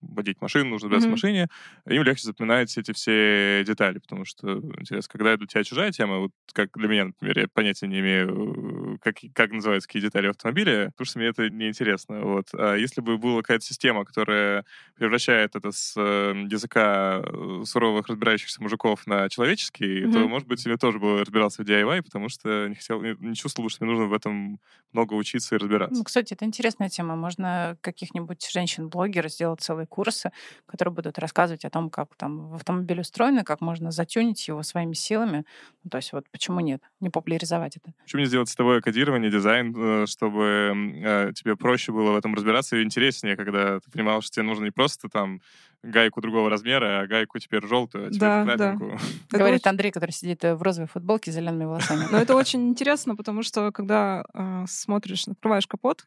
водить 0.00 0.40
машину, 0.40 0.70
нужно 0.70 0.88
разбираться 0.88 1.08
mm-hmm. 1.08 1.10
в 1.10 1.12
машине, 1.12 1.48
им 1.86 2.02
легче 2.02 2.24
запоминать 2.24 2.76
эти 2.76 2.92
все 2.92 3.64
детали, 3.66 3.98
потому 3.98 4.24
что, 4.24 4.58
интересно, 4.78 5.10
когда 5.10 5.36
для 5.36 5.46
тебя 5.46 5.64
чужая 5.64 5.92
тема, 5.92 6.18
вот 6.18 6.32
как 6.52 6.70
для 6.76 6.88
меня, 6.88 7.04
например, 7.06 7.38
я 7.38 7.48
понятия 7.48 7.86
не 7.86 8.00
имею, 8.00 8.98
как, 9.00 9.16
как 9.34 9.52
называются 9.52 9.88
какие 9.88 10.02
детали 10.02 10.26
в 10.26 10.30
автомобиле, 10.30 10.90
потому 10.90 11.06
что 11.06 11.18
мне 11.18 11.28
это 11.28 11.50
неинтересно. 11.50 12.20
Вот. 12.20 12.48
А 12.54 12.74
если 12.74 13.00
бы 13.00 13.18
была 13.18 13.42
какая-то 13.42 13.64
система, 13.64 14.04
которая 14.04 14.64
превращает 14.96 15.56
это 15.56 15.72
с 15.72 15.94
э, 15.96 16.46
языка 16.50 17.22
э, 17.24 17.62
суровых 17.64 18.08
разбирающихся 18.08 18.62
мужиков 18.62 19.06
на 19.06 19.28
человеческий, 19.28 20.02
mm-hmm. 20.02 20.12
то, 20.12 20.28
может 20.28 20.48
быть, 20.48 20.64
я 20.64 20.76
тоже 20.76 20.98
бы 20.98 21.20
разбирался 21.20 21.62
в 21.62 21.66
DIY, 21.66 22.02
потому 22.02 22.28
что 22.28 22.68
не 22.68 22.74
хотел, 22.74 23.02
не 23.02 23.34
чувствовал, 23.34 23.68
что 23.68 23.84
мне 23.84 23.92
нужно 23.92 24.06
в 24.06 24.12
этом 24.12 24.60
много 24.92 25.14
учиться 25.14 25.54
и 25.54 25.58
разбираться. 25.58 25.81
Ну, 25.90 26.04
кстати, 26.04 26.34
это 26.34 26.44
интересная 26.44 26.88
тема. 26.88 27.16
Можно 27.16 27.76
каких-нибудь 27.80 28.48
женщин-блогеров 28.50 29.32
сделать 29.32 29.60
целые 29.60 29.86
курсы, 29.86 30.30
которые 30.66 30.94
будут 30.94 31.18
рассказывать 31.18 31.64
о 31.64 31.70
том, 31.70 31.90
как 31.90 32.14
там 32.16 32.48
в 32.48 32.54
автомобиле 32.54 33.00
устроено, 33.00 33.44
как 33.44 33.60
можно 33.60 33.90
затюнить 33.90 34.46
его 34.48 34.62
своими 34.62 34.94
силами. 34.94 35.44
Ну, 35.84 35.90
то 35.90 35.98
есть 35.98 36.12
вот 36.12 36.24
почему 36.30 36.60
нет? 36.60 36.82
Не 37.00 37.10
популяризовать 37.10 37.76
это. 37.76 37.92
Почему 38.02 38.20
не 38.20 38.26
сделать 38.26 38.48
цветовое 38.48 38.80
кодирование, 38.80 39.30
дизайн, 39.30 39.74
э, 39.76 40.06
чтобы 40.06 40.72
э, 41.04 41.32
тебе 41.34 41.56
проще 41.56 41.92
было 41.92 42.12
в 42.12 42.16
этом 42.16 42.34
разбираться 42.34 42.76
и 42.76 42.82
интереснее, 42.82 43.36
когда 43.36 43.80
ты 43.80 43.90
понимал, 43.90 44.22
что 44.22 44.32
тебе 44.34 44.44
нужно 44.44 44.64
не 44.64 44.70
просто 44.70 45.08
там 45.08 45.40
гайку 45.82 46.20
другого 46.20 46.48
размера, 46.48 47.00
а 47.00 47.06
гайку 47.06 47.38
теперь 47.38 47.66
желтую, 47.66 48.06
а 48.06 48.10
теперь 48.10 48.20
да, 48.20 48.56
да. 48.56 48.78
Говорит 49.30 49.66
Андрей, 49.66 49.90
который 49.90 50.12
сидит 50.12 50.44
э, 50.44 50.54
в 50.54 50.62
розовой 50.62 50.88
футболке 50.88 51.30
с 51.30 51.34
зелеными 51.34 51.64
волосами. 51.64 52.06
Но 52.10 52.18
это 52.18 52.36
очень 52.36 52.68
интересно, 52.68 53.16
потому 53.16 53.42
что 53.42 53.72
когда 53.72 54.24
э, 54.32 54.64
смотришь, 54.68 55.26
открываешь 55.26 55.66
капот, 55.66 56.06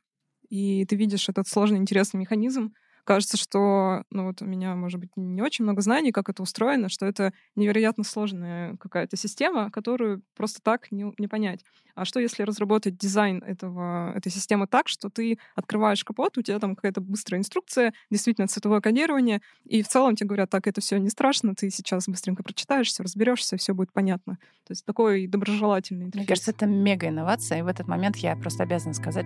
и 0.49 0.85
ты 0.85 0.95
видишь 0.95 1.27
этот 1.29 1.47
сложный, 1.47 1.79
интересный 1.79 2.19
механизм, 2.19 2.73
кажется, 3.05 3.37
что, 3.37 4.03
ну 4.09 4.25
вот 4.25 4.41
у 4.41 4.45
меня, 4.45 4.75
может 4.75 4.99
быть, 4.99 5.11
не 5.15 5.41
очень 5.41 5.63
много 5.63 5.81
знаний, 5.81 6.11
как 6.11 6.27
это 6.27 6.43
устроено, 6.43 6.89
что 6.89 7.05
это 7.05 7.31
невероятно 7.55 8.03
сложная 8.03 8.75
какая-то 8.77 9.15
система, 9.15 9.71
которую 9.71 10.21
просто 10.35 10.59
так 10.61 10.91
не, 10.91 11.13
не 11.17 11.27
понять. 11.27 11.63
А 11.93 12.03
что, 12.03 12.19
если 12.19 12.43
разработать 12.43 12.97
дизайн 12.97 13.41
этого, 13.41 14.11
этой 14.15 14.31
системы 14.31 14.67
так, 14.67 14.89
что 14.89 15.09
ты 15.09 15.39
открываешь 15.55 16.03
капот, 16.03 16.37
у 16.37 16.41
тебя 16.41 16.59
там 16.59 16.75
какая-то 16.75 16.99
быстрая 16.99 17.39
инструкция, 17.39 17.93
действительно 18.11 18.47
цветовое 18.47 18.81
кодирование, 18.81 19.41
и 19.63 19.81
в 19.81 19.87
целом 19.87 20.15
тебе 20.15 20.27
говорят, 20.27 20.49
так, 20.49 20.67
это 20.67 20.81
все 20.81 20.97
не 20.97 21.09
страшно, 21.09 21.55
ты 21.55 21.69
сейчас 21.69 22.07
быстренько 22.07 22.43
прочитаешь, 22.43 22.87
все 22.87 23.03
разберешься, 23.03 23.55
все 23.55 23.73
будет 23.73 23.93
понятно. 23.93 24.37
То 24.65 24.71
есть 24.71 24.83
такой 24.83 25.27
доброжелательный 25.27 26.07
интерфейс. 26.07 26.27
Мне 26.27 26.27
кажется, 26.27 26.51
это 26.51 26.65
мега 26.65 27.07
инновация, 27.07 27.59
и 27.59 27.61
в 27.61 27.67
этот 27.67 27.87
момент 27.87 28.17
я 28.17 28.35
просто 28.35 28.63
обязана 28.63 28.93
сказать 28.93 29.25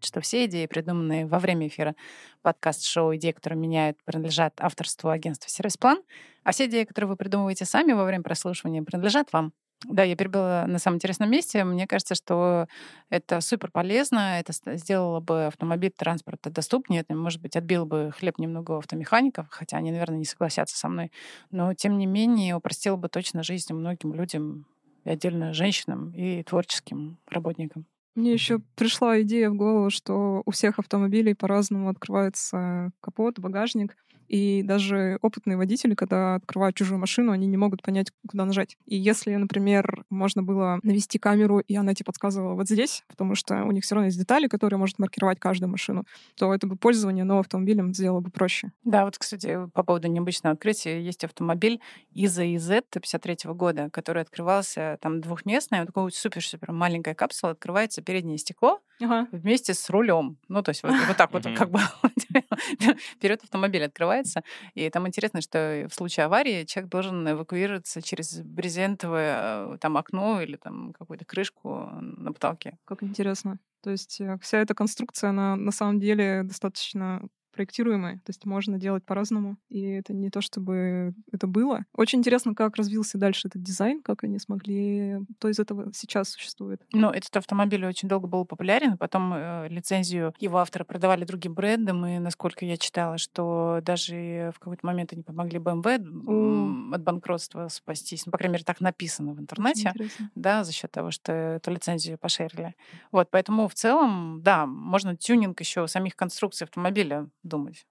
что 0.00 0.20
все 0.20 0.46
идеи, 0.46 0.66
придуманные 0.66 1.26
во 1.26 1.38
время 1.38 1.68
эфира 1.68 1.94
подкаст-шоу 2.42 3.16
«Идеи, 3.16 3.32
которые 3.32 3.58
меняют», 3.58 3.98
принадлежат 4.04 4.54
авторству 4.60 5.10
агентства 5.10 5.48
«Сервис-план», 5.50 6.02
а 6.44 6.52
все 6.52 6.66
идеи, 6.66 6.84
которые 6.84 7.08
вы 7.08 7.16
придумываете 7.16 7.64
сами 7.64 7.92
во 7.92 8.04
время 8.04 8.22
прослушивания, 8.22 8.82
принадлежат 8.82 9.32
вам. 9.32 9.52
Да, 9.84 10.02
я 10.02 10.16
перебила 10.16 10.64
на 10.66 10.78
самом 10.78 10.96
интересном 10.96 11.30
месте. 11.30 11.62
Мне 11.62 11.86
кажется, 11.86 12.16
что 12.16 12.66
это 13.10 13.40
супер 13.40 13.70
полезно. 13.70 14.40
Это 14.40 14.52
сделало 14.76 15.20
бы 15.20 15.46
автомобиль 15.46 15.92
транспорта 15.96 16.50
доступнее. 16.50 17.02
Это, 17.02 17.14
может 17.14 17.40
быть, 17.40 17.54
отбил 17.54 17.86
бы 17.86 18.10
хлеб 18.16 18.38
немного 18.38 18.72
у 18.72 18.78
автомехаников, 18.78 19.46
хотя 19.50 19.76
они, 19.76 19.92
наверное, 19.92 20.18
не 20.18 20.24
согласятся 20.24 20.76
со 20.76 20.88
мной. 20.88 21.12
Но, 21.52 21.74
тем 21.74 21.96
не 21.96 22.06
менее, 22.06 22.56
упростило 22.56 22.96
бы 22.96 23.08
точно 23.08 23.44
жизнь 23.44 23.72
многим 23.72 24.14
людям, 24.14 24.66
и 25.04 25.10
отдельно 25.10 25.52
женщинам 25.52 26.10
и 26.12 26.42
творческим 26.42 27.18
работникам. 27.28 27.86
Мне 28.14 28.32
еще 28.32 28.58
пришла 28.74 29.20
идея 29.22 29.50
в 29.50 29.54
голову, 29.54 29.90
что 29.90 30.42
у 30.44 30.50
всех 30.50 30.78
автомобилей 30.78 31.34
по-разному 31.34 31.88
открывается 31.88 32.90
капот, 33.00 33.38
багажник. 33.38 33.96
И 34.26 34.62
даже 34.62 35.18
опытные 35.22 35.56
водители, 35.56 35.94
когда 35.94 36.34
открывают 36.34 36.76
чужую 36.76 36.98
машину, 36.98 37.32
они 37.32 37.46
не 37.46 37.56
могут 37.56 37.80
понять, 37.82 38.08
куда 38.28 38.44
нажать. 38.44 38.76
И 38.84 38.94
если, 38.96 39.34
например, 39.36 40.04
можно 40.10 40.42
было 40.42 40.80
навести 40.82 41.18
камеру, 41.18 41.60
и 41.60 41.74
она 41.76 41.94
тебе 41.94 42.04
подсказывала 42.04 42.52
вот 42.54 42.68
здесь, 42.68 43.04
потому 43.08 43.34
что 43.34 43.64
у 43.64 43.70
них 43.72 43.84
все 43.84 43.94
равно 43.94 44.06
есть 44.06 44.18
детали, 44.18 44.46
которые 44.46 44.78
может 44.78 44.98
маркировать 44.98 45.40
каждую 45.40 45.70
машину, 45.70 46.04
то 46.36 46.52
это 46.52 46.66
бы 46.66 46.76
пользование 46.76 47.24
новым 47.24 47.40
автомобилем 47.40 47.94
сделало 47.94 48.20
бы 48.20 48.30
проще. 48.30 48.70
Да, 48.84 49.04
вот, 49.04 49.16
кстати, 49.16 49.66
по 49.72 49.82
поводу 49.82 50.08
необычного 50.08 50.54
открытия, 50.54 51.00
есть 51.02 51.24
автомобиль 51.24 51.80
Иза 52.12 52.44
IZ 52.44 52.84
53 52.90 53.46
-го 53.46 53.54
года, 53.54 53.88
который 53.90 54.22
открывался 54.22 54.98
там 55.00 55.20
двухместный, 55.20 55.84
такой 55.86 56.10
супер-супер 56.12 56.72
маленькая 56.72 57.14
капсула, 57.14 57.52
открывается 57.52 57.97
переднее 58.02 58.38
стекло, 58.38 58.80
ага. 59.00 59.28
вместе 59.32 59.74
с 59.74 59.88
рулем. 59.90 60.38
Ну, 60.48 60.62
то 60.62 60.70
есть 60.70 60.82
вот, 60.82 60.92
вот 61.06 61.16
так 61.16 61.32
вот 61.32 61.44
как 61.56 61.70
бы 61.70 61.80
вперед 63.14 63.42
автомобиль 63.42 63.84
открывается. 63.84 64.42
И 64.74 64.88
там 64.90 65.06
интересно, 65.06 65.40
что 65.40 65.86
в 65.90 65.94
случае 65.94 66.26
аварии 66.26 66.64
человек 66.64 66.90
должен 66.90 67.28
эвакуироваться 67.28 68.02
через 68.02 68.40
брезентовое 68.40 69.74
э, 69.74 69.78
там 69.80 69.96
окно 69.96 70.40
или 70.40 70.56
там 70.56 70.92
какую-то 70.92 71.24
крышку 71.24 71.90
на 72.00 72.32
потолке. 72.32 72.78
Как 72.84 73.02
интересно. 73.02 73.58
То 73.82 73.90
есть 73.90 74.20
э, 74.20 74.38
вся 74.42 74.58
эта 74.58 74.74
конструкция, 74.74 75.30
она 75.30 75.56
на 75.56 75.72
самом 75.72 76.00
деле 76.00 76.42
достаточно 76.42 77.22
проектируемые, 77.58 78.18
то 78.18 78.28
есть 78.30 78.44
можно 78.44 78.78
делать 78.78 79.04
по-разному, 79.04 79.56
и 79.68 79.80
это 79.80 80.14
не 80.14 80.30
то, 80.30 80.40
чтобы 80.40 81.12
это 81.32 81.48
было. 81.48 81.84
Очень 81.92 82.20
интересно, 82.20 82.54
как 82.54 82.76
развился 82.76 83.18
дальше 83.18 83.48
этот 83.48 83.64
дизайн, 83.64 84.00
как 84.00 84.22
они 84.22 84.38
смогли, 84.38 85.18
то 85.40 85.48
из 85.48 85.58
этого 85.58 85.90
сейчас 85.92 86.28
существует. 86.28 86.80
Ну, 86.92 87.10
этот 87.10 87.36
автомобиль 87.36 87.84
очень 87.84 88.08
долго 88.08 88.28
был 88.28 88.44
популярен, 88.44 88.96
потом 88.96 89.32
э, 89.34 89.66
лицензию 89.70 90.34
его 90.38 90.58
автора 90.58 90.84
продавали 90.84 91.24
другим 91.24 91.54
брендам, 91.54 92.06
и 92.06 92.20
насколько 92.20 92.64
я 92.64 92.76
читала, 92.76 93.18
что 93.18 93.80
даже 93.82 94.52
в 94.54 94.60
какой-то 94.60 94.86
момент 94.86 95.12
они 95.12 95.24
помогли 95.24 95.58
BMW 95.58 95.98
mm. 95.98 96.94
от 96.94 97.02
банкротства 97.02 97.66
спастись. 97.66 98.24
Ну, 98.24 98.30
по 98.30 98.38
крайней 98.38 98.52
мере, 98.52 98.64
так 98.64 98.80
написано 98.80 99.32
в 99.34 99.40
интернете, 99.40 99.92
да, 100.36 100.62
за 100.62 100.72
счет 100.72 100.92
того, 100.92 101.10
что 101.10 101.32
эту 101.32 101.72
лицензию 101.72 102.18
пошерили. 102.18 102.76
Вот, 103.10 103.32
поэтому 103.32 103.66
в 103.66 103.74
целом, 103.74 104.42
да, 104.44 104.64
можно 104.64 105.16
тюнинг 105.16 105.58
еще 105.58 105.88
самих 105.88 106.14
конструкций 106.14 106.64
автомобиля 106.64 107.28
думать. 107.48 107.86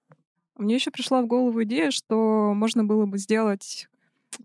Мне 0.56 0.74
еще 0.74 0.90
пришла 0.90 1.22
в 1.22 1.26
голову 1.26 1.62
идея, 1.64 1.90
что 1.90 2.52
можно 2.54 2.84
было 2.84 3.06
бы 3.06 3.18
сделать 3.18 3.88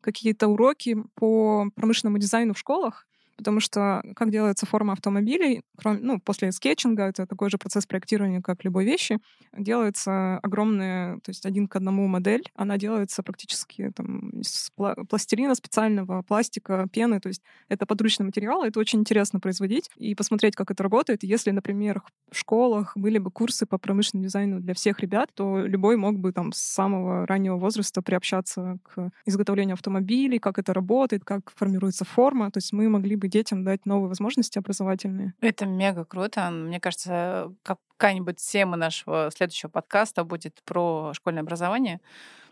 какие-то 0.02 0.48
уроки 0.48 0.98
по 1.16 1.68
промышленному 1.76 2.18
дизайну 2.18 2.54
в 2.54 2.60
школах, 2.60 3.08
потому 3.38 3.60
что 3.60 4.04
как 4.16 4.32
делается 4.32 4.66
форма 4.66 4.94
автомобилей, 4.94 5.62
кроме, 5.78 6.00
ну, 6.00 6.20
после 6.20 6.52
скетчинга, 6.52 7.04
это 7.04 7.26
такой 7.26 7.50
же 7.50 7.58
процесс 7.58 7.86
проектирования, 7.86 8.42
как 8.42 8.64
любой 8.64 8.86
вещи, 8.86 9.20
делается 9.58 10.38
огромная, 10.40 11.16
то 11.18 11.30
есть 11.30 11.46
один 11.46 11.68
к 11.68 11.76
одному 11.76 12.08
модель, 12.08 12.44
она 12.56 12.78
делается 12.78 13.24
практически 13.24 13.92
там, 13.96 14.30
из 14.30 14.72
пластилина 15.10 15.56
специального, 15.56 16.22
пластика, 16.22 16.88
пены, 16.92 17.20
то 17.20 17.28
есть 17.28 17.42
это 17.70 17.86
подручный 17.86 18.26
материал, 18.26 18.64
это 18.64 18.80
очень 18.80 19.00
интересно 19.00 19.40
производить 19.40 19.90
и 19.98 20.16
посмотреть, 20.16 20.56
как 20.56 20.72
это 20.72 20.84
работает. 20.84 21.24
Если, 21.24 21.52
например, 21.52 22.02
в 22.32 22.38
школах 22.38 22.96
были 22.96 23.18
бы 23.18 23.32
курсы 23.32 23.66
по 23.66 23.78
промышленному 23.78 24.26
дизайну 24.28 24.60
для 24.60 24.74
всех 24.74 25.00
ребят, 25.00 25.30
то 25.34 25.60
любой 25.66 25.98
мог 25.98 26.20
бы 26.20 26.32
там 26.34 26.52
с 26.52 26.60
самого 26.60 27.26
раннего 27.28 27.58
возраста 27.58 28.02
приобщаться 28.02 28.78
к 28.84 29.12
изготовлению 29.26 29.74
автомобилей, 29.74 30.40
как 30.40 30.60
это 30.60 30.74
работает, 30.74 31.24
как 31.24 31.52
формируется 31.56 32.06
форма, 32.06 32.52
то 32.52 32.58
есть 32.58 32.74
мы 32.74 32.90
могли 32.90 33.16
бы 33.16 33.23
детям 33.30 33.64
дать 33.64 33.86
новые 33.86 34.10
возможности 34.10 34.58
образовательные. 34.58 35.34
Это 35.42 35.66
мега 35.66 36.06
круто. 36.06 36.50
Мне 36.50 36.80
кажется, 36.80 37.54
какая-нибудь 37.64 38.38
тема 38.38 38.78
нашего 38.78 39.30
следующего 39.36 39.70
подкаста 39.70 40.24
будет 40.24 40.62
про 40.66 41.12
школьное 41.14 41.44
образование, 41.44 42.00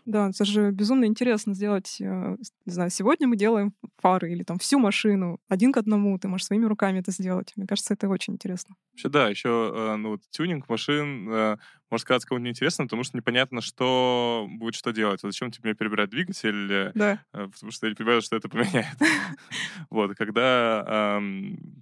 Да, 0.04 0.30
это 0.30 0.44
же 0.44 0.70
безумно 0.72 1.04
интересно 1.04 1.54
сделать, 1.54 1.98
э, 2.00 2.36
не 2.66 2.72
знаю, 2.72 2.90
сегодня 2.90 3.28
мы 3.28 3.36
делаем 3.36 3.72
фары 3.98 4.32
или 4.32 4.42
там 4.42 4.58
всю 4.58 4.78
машину 4.78 5.38
один 5.48 5.72
к 5.72 5.76
одному, 5.76 6.18
ты 6.18 6.26
можешь 6.28 6.46
своими 6.46 6.64
руками 6.64 6.98
это 6.98 7.12
сделать. 7.12 7.52
Мне 7.56 7.66
кажется, 7.66 7.94
это 7.94 8.08
очень 8.08 8.34
интересно. 8.34 8.74
Вообще, 8.92 9.08
да, 9.08 9.28
еще 9.28 9.72
э, 9.74 9.96
ну, 9.96 10.10
вот, 10.10 10.22
тюнинг 10.30 10.68
машин 10.68 11.28
э, 11.30 11.56
может 11.88 12.06
казаться 12.06 12.26
кому-то 12.26 12.44
неинтересным, 12.44 12.88
потому 12.88 13.04
что 13.04 13.16
непонятно, 13.16 13.60
что 13.60 14.46
будет 14.50 14.74
что 14.74 14.92
делать. 14.92 15.20
зачем 15.22 15.50
тебе 15.50 15.74
перебирать 15.74 16.10
двигатель? 16.10 16.90
Да. 16.94 17.22
Потому 17.30 17.70
что 17.70 17.86
я 17.86 17.90
не 17.90 17.96
понимаю, 17.96 18.22
что 18.22 18.36
это 18.36 18.48
поменяет. 18.48 18.86
Вот, 19.90 20.16
когда 20.16 21.20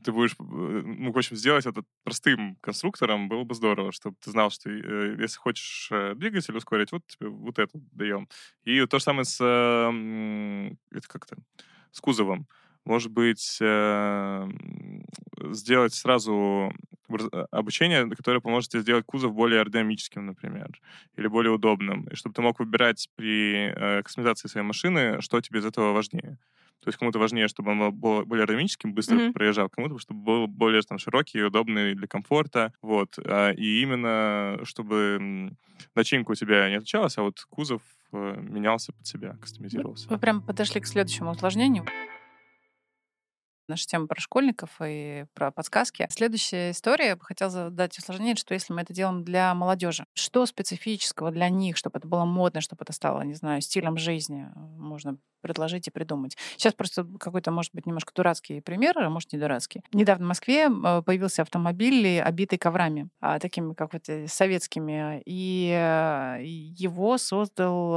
ты 0.04 0.12
будешь, 0.12 0.34
ну, 0.38 1.12
в 1.12 1.18
общем, 1.18 1.36
сделать 1.36 1.64
это 1.66 1.84
простым 2.02 2.56
конструктором, 2.60 3.28
было 3.28 3.44
бы 3.44 3.54
здорово, 3.54 3.92
чтобы 3.92 4.16
ты 4.20 4.32
знал, 4.32 4.50
что 4.50 4.68
если 4.68 5.38
хочешь 5.38 5.90
двигатель 6.16 6.56
ускорить, 6.56 6.90
вот 6.90 7.06
тебе 7.06 7.28
вот 7.28 7.60
это 7.60 7.78
даем. 8.10 8.28
И 8.64 8.84
то 8.86 8.98
же 8.98 9.04
самое 9.04 9.24
с, 9.24 9.40
это 9.40 11.08
как-то, 11.08 11.36
с 11.92 12.00
кузовом. 12.00 12.46
Может 12.86 13.12
быть, 13.12 13.58
э, 13.60 14.48
сделать 15.52 15.92
сразу 15.94 16.72
обучение, 17.50 18.08
которое 18.08 18.40
поможет 18.40 18.70
тебе 18.70 18.82
сделать 18.82 19.04
кузов 19.04 19.34
более 19.34 19.60
аэродинамическим, 19.60 20.24
например, 20.24 20.70
или 21.16 21.26
более 21.26 21.52
удобным, 21.52 22.04
и 22.04 22.14
чтобы 22.14 22.34
ты 22.34 22.42
мог 22.42 22.58
выбирать 22.58 23.08
при 23.16 23.72
э, 23.74 24.02
кастомизации 24.02 24.48
своей 24.48 24.66
машины, 24.66 25.20
что 25.20 25.40
тебе 25.40 25.60
из 25.60 25.66
этого 25.66 25.92
важнее. 25.92 26.38
То 26.82 26.88
есть 26.88 26.98
кому-то 26.98 27.18
важнее, 27.18 27.48
чтобы 27.48 27.72
он 27.72 27.92
был 27.92 28.24
более 28.24 28.44
аэродинамическим, 28.44 28.94
быстро 28.94 29.16
mm-hmm. 29.16 29.32
проезжал, 29.32 29.68
кому-то, 29.68 29.98
чтобы 29.98 30.22
был 30.22 30.46
более 30.46 30.80
там, 30.80 30.98
широкий, 30.98 31.42
удобный 31.42 31.94
для 31.94 32.06
комфорта. 32.06 32.72
Вот. 32.80 33.18
А, 33.18 33.50
и 33.50 33.82
именно, 33.82 34.58
чтобы 34.64 35.52
начинка 35.94 36.30
у 36.30 36.34
тебя 36.34 36.70
не 36.70 36.76
отличалась, 36.76 37.18
а 37.18 37.22
вот 37.22 37.40
кузов 37.50 37.82
э, 37.82 37.99
менялся 38.12 38.92
под 38.92 39.06
себя, 39.06 39.36
кастомизировался. 39.40 40.08
Вы 40.08 40.18
прям 40.18 40.42
подошли 40.42 40.80
к 40.80 40.86
следующему 40.86 41.30
усложнению 41.30 41.86
наша 43.70 43.86
тема 43.86 44.06
про 44.06 44.20
школьников 44.20 44.70
и 44.84 45.24
про 45.32 45.50
подсказки. 45.50 46.06
Следующая 46.10 46.72
история, 46.72 47.08
я 47.08 47.16
бы 47.16 47.24
хотела 47.24 47.50
задать 47.50 47.96
усложнение, 47.96 48.34
что 48.36 48.52
если 48.52 48.74
мы 48.74 48.82
это 48.82 48.92
делаем 48.92 49.24
для 49.24 49.54
молодежи, 49.54 50.04
что 50.12 50.44
специфического 50.44 51.30
для 51.30 51.48
них, 51.48 51.78
чтобы 51.78 51.98
это 51.98 52.06
было 52.06 52.26
модно, 52.26 52.60
чтобы 52.60 52.82
это 52.82 52.92
стало, 52.92 53.22
не 53.22 53.34
знаю, 53.34 53.62
стилем 53.62 53.96
жизни, 53.96 54.48
можно 54.56 55.16
предложить 55.40 55.88
и 55.88 55.90
придумать. 55.90 56.36
Сейчас 56.56 56.74
просто 56.74 57.06
какой-то, 57.18 57.50
может 57.50 57.74
быть, 57.74 57.86
немножко 57.86 58.12
дурацкий 58.14 58.60
пример, 58.60 58.98
а 58.98 59.10
может, 59.10 59.32
не 59.32 59.38
дурацкий. 59.38 59.82
Недавно 59.92 60.24
в 60.24 60.28
Москве 60.28 60.68
э, 60.68 61.02
появился 61.02 61.42
автомобиль, 61.42 62.20
обитый 62.20 62.58
коврами, 62.58 63.08
а, 63.20 63.38
такими 63.38 63.74
как 63.74 63.92
вот 63.92 64.08
э, 64.08 64.26
советскими, 64.28 65.22
и 65.24 65.70
э, 65.72 66.38
его 66.42 67.18
создал 67.18 67.90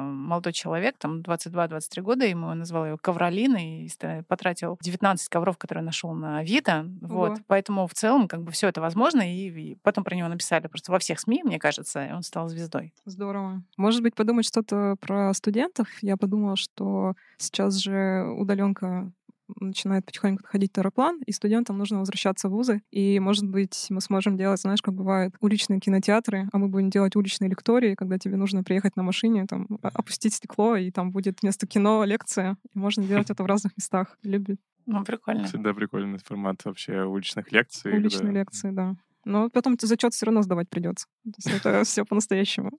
молодой 0.00 0.52
человек, 0.52 0.96
там 0.98 1.20
22-23 1.20 2.02
года, 2.02 2.26
ему 2.26 2.52
назвал 2.54 2.86
его 2.86 2.98
Ковролин, 2.98 3.56
и 3.56 3.88
потратил 4.28 4.78
19 4.82 5.28
ковров, 5.28 5.58
которые 5.58 5.84
нашел 5.84 6.12
на 6.12 6.38
Авито. 6.38 6.86
Вот. 7.00 7.38
Поэтому 7.46 7.86
в 7.86 7.94
целом 7.94 8.28
как 8.28 8.42
бы 8.42 8.52
все 8.52 8.68
это 8.68 8.80
возможно, 8.80 9.22
и, 9.22 9.48
и 9.48 9.74
потом 9.82 10.04
про 10.04 10.14
него 10.14 10.28
написали 10.28 10.66
просто 10.66 10.92
во 10.92 10.98
всех 10.98 11.20
СМИ, 11.20 11.42
мне 11.44 11.58
кажется, 11.58 12.06
и 12.06 12.12
он 12.12 12.22
стал 12.22 12.48
звездой. 12.48 12.92
Здорово. 13.04 13.62
Может 13.76 14.02
быть, 14.02 14.14
подумать 14.14 14.46
что-то 14.46 14.96
про 15.00 15.32
студентов. 15.34 15.88
Я 16.02 16.16
подумала, 16.16 16.56
что 16.56 16.69
что 16.74 17.14
сейчас 17.38 17.74
же 17.76 18.26
удаленка 18.36 19.12
начинает 19.58 20.06
потихоньку 20.06 20.44
отходить 20.44 20.76
аэроплан, 20.78 21.20
и 21.26 21.32
студентам 21.32 21.78
нужно 21.78 21.98
возвращаться 21.98 22.48
в 22.48 22.52
вузы. 22.52 22.82
И, 22.90 23.18
может 23.18 23.48
быть, 23.48 23.86
мы 23.90 24.00
сможем 24.00 24.36
делать, 24.36 24.60
знаешь, 24.60 24.82
как 24.82 24.94
бывают 24.94 25.34
уличные 25.40 25.80
кинотеатры, 25.80 26.48
а 26.52 26.58
мы 26.58 26.68
будем 26.68 26.90
делать 26.90 27.16
уличные 27.16 27.50
лектории, 27.50 27.94
когда 27.94 28.18
тебе 28.18 28.36
нужно 28.36 28.62
приехать 28.62 28.96
на 28.96 29.02
машине, 29.02 29.46
там, 29.46 29.66
опустить 29.82 30.34
стекло, 30.34 30.76
и 30.76 30.90
там 30.90 31.10
будет 31.10 31.42
вместо 31.42 31.66
кино 31.66 32.04
лекция. 32.04 32.56
И 32.72 32.78
можно 32.78 33.02
делать 33.04 33.30
это 33.30 33.42
в 33.42 33.46
разных 33.46 33.76
местах. 33.76 34.16
Любит. 34.22 34.60
Ну, 34.86 35.04
прикольно. 35.04 35.44
Всегда 35.44 35.74
прикольный 35.74 36.18
формат 36.18 36.64
вообще 36.64 37.04
уличных 37.04 37.52
лекций. 37.52 37.92
Уличные 37.92 38.26
когда... 38.26 38.40
лекции, 38.40 38.70
да. 38.70 38.96
Но 39.24 39.50
потом 39.50 39.76
ты 39.76 39.86
зачет 39.86 40.14
все 40.14 40.26
равно 40.26 40.42
сдавать 40.42 40.68
придется. 40.70 41.06
это 41.46 41.82
все 41.84 42.04
по-настоящему. 42.04 42.70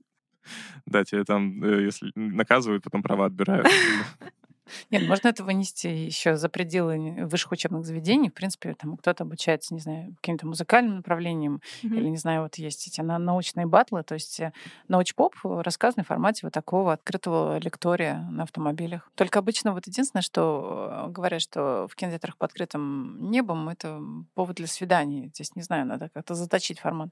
Да, 0.86 1.03
тебе 1.03 1.24
там, 1.24 1.63
э, 1.63 1.83
если 1.86 2.12
наказывают, 2.15 2.83
потом 2.83 3.03
права 3.03 3.25
отбирают. 3.25 3.67
Нет, 4.89 5.07
можно 5.07 5.27
это 5.27 5.43
вынести 5.43 5.88
еще 5.88 6.38
за 6.38 6.50
пределы 6.50 7.25
высших 7.25 7.51
учебных 7.51 7.86
заведений. 7.86 8.29
В 8.29 8.33
принципе, 8.33 8.74
там 8.74 8.98
кто-то 8.98 9.24
обучается, 9.24 9.74
не 9.74 9.79
знаю, 9.79 10.15
каким-то 10.15 10.48
музыкальным 10.48 10.98
направлением, 10.98 11.62
mm-hmm. 11.83 11.95
или, 11.98 12.07
не 12.10 12.17
знаю, 12.17 12.43
вот 12.43 12.55
есть 12.55 12.88
эти 12.88 13.01
научные 13.01 13.65
батлы, 13.65 14.03
то 14.03 14.13
есть 14.13 14.39
э, 14.39 14.53
научпоп 14.88 15.36
в 15.43 15.63
формате 16.03 16.41
вот 16.43 16.53
такого 16.53 16.93
открытого 16.93 17.60
лектория 17.60 18.27
на 18.31 18.43
автомобилях. 18.43 19.10
Только 19.15 19.39
обычно 19.39 19.74
вот 19.74 19.88
единственное, 19.88 20.21
что 20.21 21.05
э, 21.07 21.11
говорят, 21.11 21.42
что 21.42 21.87
в 21.89 21.96
кинотеатрах 21.96 22.37
под 22.37 22.51
открытым 22.51 23.31
небом 23.31 23.70
это 23.70 24.01
повод 24.33 24.57
для 24.57 24.68
свиданий. 24.68 25.27
Здесь, 25.33 25.55
не 25.55 25.61
знаю, 25.61 25.85
надо 25.85 26.09
как-то 26.09 26.35
заточить 26.35 26.79
формат. 26.79 27.09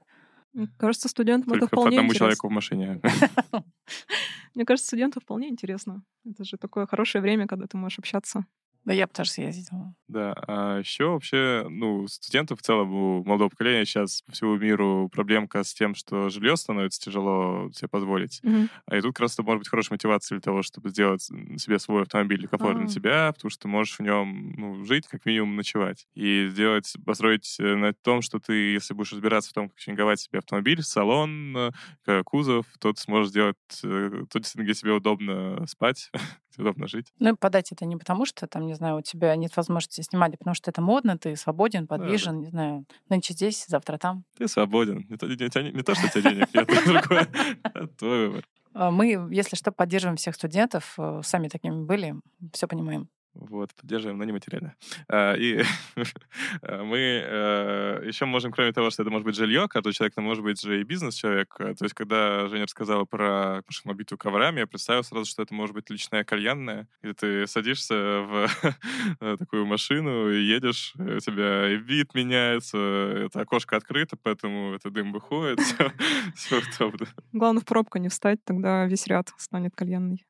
Мне 0.52 0.68
кажется, 0.78 1.08
студентам 1.08 1.50
Только 1.50 1.66
это 1.66 1.76
вполне 1.76 1.84
по 1.84 1.88
одному 1.88 2.08
интересно. 2.08 2.18
человеку 2.18 2.48
в 2.48 2.50
машине. 2.50 3.00
Мне 4.54 4.64
кажется, 4.64 4.88
студентам 4.88 5.22
вполне 5.22 5.48
интересно. 5.48 6.02
Это 6.24 6.44
же 6.44 6.56
такое 6.56 6.86
хорошее 6.86 7.22
время, 7.22 7.46
когда 7.46 7.66
ты 7.66 7.76
можешь 7.76 7.98
общаться 7.98 8.44
да, 8.90 8.94
я 8.94 9.06
бы 9.06 9.12
тоже 9.12 9.30
съездила. 9.30 9.94
Да, 10.08 10.34
а 10.48 10.78
еще 10.80 11.10
вообще, 11.10 11.64
ну, 11.70 12.08
студентов 12.08 12.58
в 12.58 12.62
целом 12.62 12.92
у 12.92 13.22
молодого 13.22 13.48
поколения 13.48 13.84
сейчас 13.84 14.22
по 14.22 14.32
всему 14.32 14.56
миру 14.56 15.08
проблемка 15.12 15.62
с 15.62 15.72
тем, 15.72 15.94
что 15.94 16.28
жилье 16.28 16.56
становится 16.56 17.00
тяжело 17.00 17.70
себе 17.72 17.86
позволить. 17.86 18.40
Mm-hmm. 18.42 18.68
А 18.86 18.96
и 18.96 19.00
тут 19.00 19.14
как 19.14 19.20
раз 19.20 19.34
это 19.34 19.44
может 19.44 19.60
быть 19.60 19.68
хорошая 19.68 19.94
мотивация 19.94 20.34
для 20.34 20.42
того, 20.42 20.64
чтобы 20.64 20.90
сделать 20.90 21.22
себе 21.22 21.78
свой 21.78 22.02
автомобиль 22.02 22.48
комфортно 22.48 22.80
для 22.80 22.92
тебя, 22.92 23.32
потому 23.32 23.48
что 23.48 23.62
ты 23.62 23.68
можешь 23.68 23.96
в 23.96 24.02
нем 24.02 24.54
ну, 24.56 24.84
жить, 24.84 25.06
как 25.06 25.24
минимум 25.24 25.54
ночевать. 25.54 26.08
И 26.14 26.48
сделать, 26.50 26.92
построить 27.06 27.56
э, 27.60 27.76
на 27.76 27.92
том, 27.92 28.22
что 28.22 28.40
ты, 28.40 28.72
если 28.72 28.92
будешь 28.92 29.12
разбираться 29.12 29.50
в 29.50 29.52
том, 29.52 29.68
как 29.68 29.78
чинговать 29.78 30.18
себе 30.18 30.40
автомобиль, 30.40 30.82
салон, 30.82 31.56
э, 32.06 32.22
кузов, 32.24 32.66
то 32.80 32.92
ты 32.92 33.00
сможешь 33.00 33.30
сделать 33.30 33.56
э, 33.84 34.24
то, 34.28 34.40
где 34.56 34.74
тебе 34.74 34.94
удобно 34.94 35.64
спать, 35.68 36.10
удобно 36.58 36.88
жить. 36.88 37.12
Ну 37.20 37.34
и 37.34 37.36
подать 37.36 37.70
это 37.70 37.84
не 37.84 37.96
потому, 37.96 38.26
что 38.26 38.46
там, 38.46 38.66
не 38.66 38.74
знаю, 38.80 38.96
у 38.96 39.02
тебя 39.02 39.36
нет 39.36 39.56
возможности 39.56 40.00
снимать, 40.00 40.38
потому 40.38 40.54
что 40.54 40.70
это 40.70 40.80
модно, 40.80 41.18
ты 41.18 41.36
свободен, 41.36 41.86
подвижен, 41.86 42.36
да, 42.36 42.40
не 42.40 42.50
знаю, 42.50 42.84
нынче 43.08 43.34
здесь, 43.34 43.66
завтра 43.68 43.98
там. 43.98 44.24
Ты 44.38 44.48
свободен. 44.48 45.06
Не 45.08 45.16
то, 45.16 45.26
не, 45.26 45.34
не, 45.36 45.72
не 45.72 45.82
то 45.82 45.94
что 45.94 46.06
у 46.06 46.08
тебя 46.08 46.30
денег 46.30 46.48
нет, 46.54 46.68
это 46.68 46.92
другое. 46.92 47.28
Твой 47.98 48.28
выбор. 48.28 48.44
А 48.72 48.90
мы, 48.90 49.28
если 49.30 49.56
что, 49.56 49.72
поддерживаем 49.72 50.16
всех 50.16 50.34
студентов, 50.34 50.94
э, 50.96 51.20
сами 51.24 51.48
такими 51.48 51.84
были, 51.84 52.14
все 52.52 52.66
понимаем. 52.66 53.08
Вот, 53.34 53.74
поддерживаем, 53.74 54.18
но 54.18 54.24
не 54.24 54.32
материально. 54.32 54.74
А, 55.08 55.34
и 55.34 55.62
а, 56.62 56.82
мы 56.82 56.98
э, 56.98 58.02
еще 58.06 58.24
можем, 58.24 58.50
кроме 58.50 58.72
того, 58.72 58.90
что 58.90 59.02
это 59.02 59.10
может 59.10 59.24
быть 59.24 59.36
жилье, 59.36 59.68
когда 59.68 59.92
человек, 59.92 60.14
это 60.14 60.20
может 60.20 60.42
быть 60.42 60.60
же 60.60 60.80
и 60.80 60.84
бизнес-человек. 60.84 61.54
То 61.56 61.84
есть, 61.84 61.94
когда 61.94 62.48
Женя 62.48 62.64
рассказала 62.64 63.04
про 63.04 63.62
машину, 63.66 63.94
обитую 63.94 64.18
коврами, 64.18 64.60
я 64.60 64.66
представил 64.66 65.04
сразу, 65.04 65.30
что 65.30 65.42
это 65.42 65.54
может 65.54 65.74
быть 65.74 65.88
личная 65.90 66.24
кальянная, 66.24 66.88
где 67.02 67.14
ты 67.14 67.46
садишься 67.46 67.94
в 69.20 69.36
такую 69.38 69.66
машину 69.66 70.30
и 70.30 70.42
едешь, 70.42 70.94
у 70.96 71.20
тебя 71.20 71.70
и 71.70 71.76
вид 71.76 72.14
меняется, 72.14 72.78
это 73.26 73.40
окошко 73.40 73.76
открыто, 73.76 74.16
поэтому 74.20 74.74
это 74.74 74.90
дым 74.90 75.12
выходит, 75.12 75.60
все 76.34 76.60
удобно. 76.60 77.06
Главное, 77.32 77.62
в 77.62 77.64
пробку 77.64 77.98
не 77.98 78.08
встать, 78.08 78.40
тогда 78.44 78.86
весь 78.86 79.06
ряд 79.06 79.30
станет 79.36 79.74
кальянный. 79.76 80.26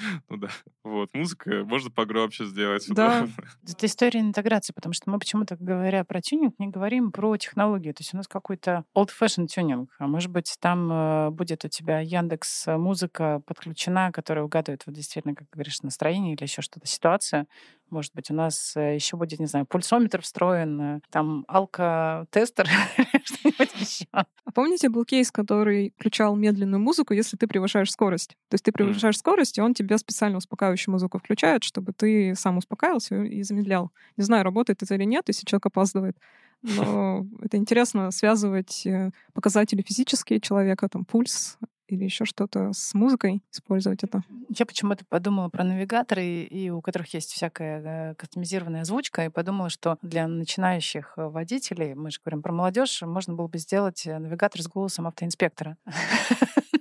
Ну 0.28 0.36
да. 0.36 0.48
Вот. 0.84 1.10
Музыка 1.14 1.64
можно 1.64 1.90
погромче 1.90 2.44
сделать. 2.44 2.86
Да. 2.88 3.26
Это 3.68 3.86
история 3.86 4.20
интеграции, 4.20 4.72
потому 4.72 4.92
что 4.92 5.10
мы 5.10 5.18
почему-то, 5.18 5.56
говоря 5.58 6.04
про 6.04 6.20
тюнинг, 6.20 6.54
не 6.58 6.68
говорим 6.68 7.12
про 7.12 7.36
технологию. 7.36 7.94
То 7.94 8.02
есть 8.02 8.14
у 8.14 8.16
нас 8.16 8.28
какой-то 8.28 8.84
old-fashioned 8.96 9.46
тюнинг. 9.46 9.90
А 9.98 10.06
может 10.06 10.30
быть, 10.30 10.56
там 10.60 10.90
э, 10.92 11.30
будет 11.30 11.64
у 11.64 11.68
тебя 11.68 12.00
Яндекс 12.00 12.66
музыка 12.66 13.42
подключена, 13.46 14.12
которая 14.12 14.44
угадывает 14.44 14.82
вот 14.86 14.94
действительно, 14.94 15.34
как 15.34 15.48
говоришь, 15.52 15.80
настроение 15.82 16.34
или 16.34 16.42
еще 16.42 16.62
что-то, 16.62 16.86
ситуация. 16.86 17.46
Может 17.90 18.14
быть, 18.14 18.30
у 18.30 18.34
нас 18.34 18.76
э, 18.76 18.94
еще 18.94 19.16
будет, 19.16 19.40
не 19.40 19.46
знаю, 19.46 19.66
пульсометр 19.66 20.22
встроен, 20.22 20.80
э, 20.80 21.00
там 21.10 21.44
алкотестер, 21.48 22.66
что-нибудь 23.24 23.80
еще. 23.80 24.06
А 24.12 24.24
помните, 24.54 24.88
был 24.88 25.04
кейс, 25.04 25.32
который 25.32 25.92
включал 25.98 26.36
медленную 26.36 26.80
музыку, 26.80 27.14
если 27.14 27.36
ты 27.36 27.48
превышаешь 27.48 27.90
скорость? 27.90 28.36
То 28.48 28.54
есть 28.54 28.64
ты 28.64 28.70
превышаешь 28.72 29.18
скорость, 29.18 29.58
и 29.58 29.60
он 29.60 29.74
тебе 29.74 29.89
специально 29.98 30.38
успокаивающую 30.38 30.92
музыку 30.92 31.18
включает, 31.18 31.64
чтобы 31.64 31.92
ты 31.92 32.34
сам 32.34 32.58
успокаивался 32.58 33.22
и 33.22 33.42
замедлял. 33.42 33.90
Не 34.16 34.24
знаю, 34.24 34.44
работает 34.44 34.82
это 34.82 34.94
или 34.94 35.04
нет, 35.04 35.24
если 35.28 35.46
человек 35.46 35.66
опаздывает. 35.66 36.16
Но 36.62 37.26
это 37.42 37.56
интересно 37.56 38.10
связывать 38.10 38.86
э, 38.86 39.10
показатели 39.32 39.82
физические 39.82 40.40
человека, 40.40 40.88
там 40.88 41.04
пульс, 41.04 41.58
или 41.90 42.04
еще 42.04 42.24
что-то 42.24 42.72
с 42.72 42.94
музыкой, 42.94 43.42
использовать 43.52 44.04
это. 44.04 44.22
Я 44.48 44.64
почему-то 44.64 45.04
подумала 45.04 45.48
про 45.48 45.64
навигаторы, 45.64 46.42
и 46.42 46.70
у 46.70 46.80
которых 46.80 47.12
есть 47.14 47.32
всякая 47.32 48.14
кастомизированная 48.14 48.82
озвучка, 48.82 49.24
и 49.24 49.28
подумала, 49.28 49.70
что 49.70 49.98
для 50.02 50.26
начинающих 50.28 51.14
э, 51.16 51.26
водителей, 51.26 51.94
мы 51.94 52.10
же 52.10 52.20
говорим 52.24 52.42
про 52.42 52.52
молодежь, 52.52 53.02
можно 53.02 53.34
было 53.34 53.48
бы 53.48 53.58
сделать 53.58 54.06
э, 54.06 54.18
навигатор 54.18 54.62
с 54.62 54.68
голосом 54.68 55.06
автоинспектора. 55.06 55.76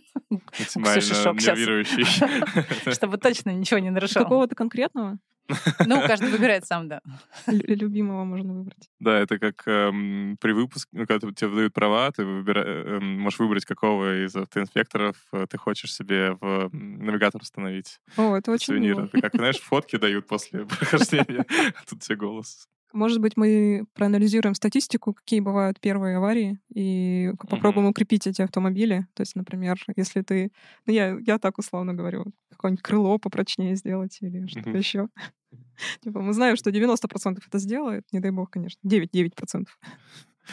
максимально 0.57 0.99
нервирующий. 1.33 2.91
Чтобы 2.93 3.17
точно 3.17 3.51
ничего 3.51 3.79
не 3.79 3.89
нарушал. 3.89 4.23
Какого-то 4.23 4.55
конкретного? 4.55 5.19
Ну, 5.85 6.01
каждый 6.05 6.29
выбирает 6.29 6.65
сам, 6.65 6.87
да. 6.87 7.01
Любимого 7.47 8.23
можно 8.23 8.53
выбрать. 8.53 8.89
Да, 8.99 9.17
это 9.17 9.39
как 9.39 9.63
эм, 9.67 10.37
при 10.39 10.51
выпуске, 10.51 10.89
ну, 10.91 11.07
когда 11.07 11.31
тебе 11.31 11.47
выдают 11.47 11.73
права, 11.73 12.11
ты 12.11 12.23
выбира... 12.23 12.61
эм, 12.61 13.19
можешь 13.19 13.39
выбрать, 13.39 13.65
какого 13.65 14.25
из 14.25 14.35
автоинспекторов 14.35 15.15
э, 15.31 15.47
ты 15.49 15.57
хочешь 15.57 15.93
себе 15.93 16.37
в 16.39 16.69
навигатор 16.71 17.41
установить. 17.41 17.99
О, 18.15 18.35
это 18.35 18.51
очень 18.51 18.67
Сувенир. 18.67 18.99
Это 18.99 19.21
как, 19.21 19.33
знаешь, 19.33 19.59
фотки 19.59 19.95
дают 19.97 20.27
после 20.27 20.65
прохождения. 20.65 21.45
Тут 21.89 22.01
тебе 22.01 22.17
голос. 22.17 22.67
Может 22.91 23.19
быть, 23.19 23.37
мы 23.37 23.85
проанализируем 23.93 24.55
статистику, 24.55 25.13
какие 25.13 25.39
бывают 25.39 25.79
первые 25.79 26.17
аварии, 26.17 26.59
и 26.73 27.31
попробуем 27.49 27.87
mm-hmm. 27.87 27.91
укрепить 27.91 28.27
эти 28.27 28.41
автомобили. 28.41 29.07
То 29.13 29.21
есть, 29.21 29.35
например, 29.35 29.77
если 29.95 30.21
ты... 30.21 30.51
Ну, 30.85 30.93
я, 30.93 31.17
я 31.19 31.37
так 31.37 31.59
условно 31.59 31.93
говорю, 31.93 32.25
какое-нибудь 32.49 32.81
крыло 32.81 33.17
попрочнее 33.19 33.75
сделать 33.75 34.17
или 34.21 34.47
что-то 34.47 34.71
mm-hmm. 34.71 34.77
еще. 34.77 35.07
Типа, 36.01 36.21
мы 36.21 36.33
знаем, 36.33 36.55
что 36.55 36.71
90% 36.71 37.39
это 37.47 37.59
сделает, 37.59 38.05
не 38.11 38.19
дай 38.19 38.31
бог, 38.31 38.49
конечно, 38.49 38.79
9-9%. 38.87 39.65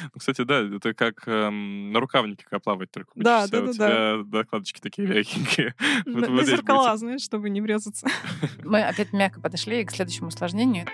Ну, 0.03 0.19
кстати, 0.19 0.43
да, 0.43 0.61
это 0.61 0.95
как 0.95 1.27
эм, 1.27 1.91
на 1.91 2.01
рукавнике 2.01 2.45
как 2.49 2.63
плавать 2.63 2.91
только 2.91 3.11
Да, 3.15 3.47
да, 3.49 3.63
да, 3.63 3.71
У 3.71 3.73
тебя 3.73 4.17
докладочки 4.25 4.81
такие 4.81 5.09
мягенькие. 5.09 5.75
На 6.05 6.45
зеркала, 6.45 6.97
знаешь, 6.97 7.23
чтобы 7.23 7.49
не 7.49 7.61
врезаться. 7.61 8.07
Мы 8.65 8.83
опять 8.83 9.13
мягко 9.15 9.41
подошли 9.41 9.85
к 9.85 9.91
следующему 9.91 10.29
усложнению 10.29 10.87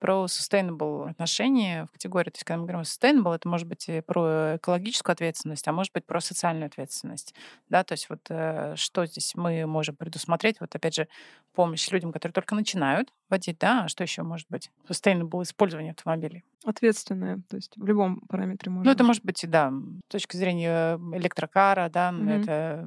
про 0.00 0.24
sustainable 0.24 1.08
отношения 1.10 1.86
в 1.86 1.92
категории. 1.92 2.30
То 2.30 2.36
есть, 2.36 2.44
когда 2.44 2.58
мы 2.58 2.66
говорим 2.66 2.80
sustainable, 2.80 3.34
это 3.34 3.48
может 3.48 3.68
быть 3.68 3.88
и 3.88 4.00
про 4.00 4.56
экологическую 4.56 5.12
ответственность, 5.12 5.68
а 5.68 5.72
может 5.72 5.92
быть 5.92 6.04
про 6.06 6.20
социальную 6.20 6.66
ответственность. 6.66 7.34
Да, 7.68 7.84
то 7.84 7.92
есть 7.92 8.08
вот 8.08 8.20
э, 8.30 8.74
что 8.76 9.06
здесь 9.06 9.34
мы 9.36 9.66
можем 9.66 9.94
предусмотреть? 9.94 10.56
Вот 10.60 10.74
опять 10.74 10.94
же, 10.94 11.06
помощь 11.54 11.90
людям, 11.90 12.12
которые 12.12 12.32
только 12.32 12.54
начинают 12.54 13.12
водить, 13.28 13.58
да, 13.58 13.84
а 13.84 13.88
что 13.88 14.02
еще 14.02 14.22
может 14.22 14.46
быть? 14.48 14.70
Sustainable 14.88 15.42
использование 15.42 15.92
автомобилей. 15.92 16.42
Ответственное, 16.64 17.40
то 17.48 17.56
есть 17.56 17.72
в 17.76 17.86
любом 17.86 18.20
параметре 18.20 18.70
можно. 18.70 18.84
Ну, 18.84 18.90
это 18.90 19.04
может 19.04 19.24
быть, 19.24 19.44
да, 19.48 19.70
с 20.08 20.12
точки 20.12 20.36
зрения 20.36 20.96
электрокара, 21.14 21.88
да, 21.88 22.10
mm-hmm. 22.10 22.42
это 22.42 22.84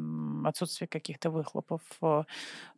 отсутствие 0.47 0.87
каких-то 0.87 1.29
выхлопов 1.29 1.81
э, 2.01 2.23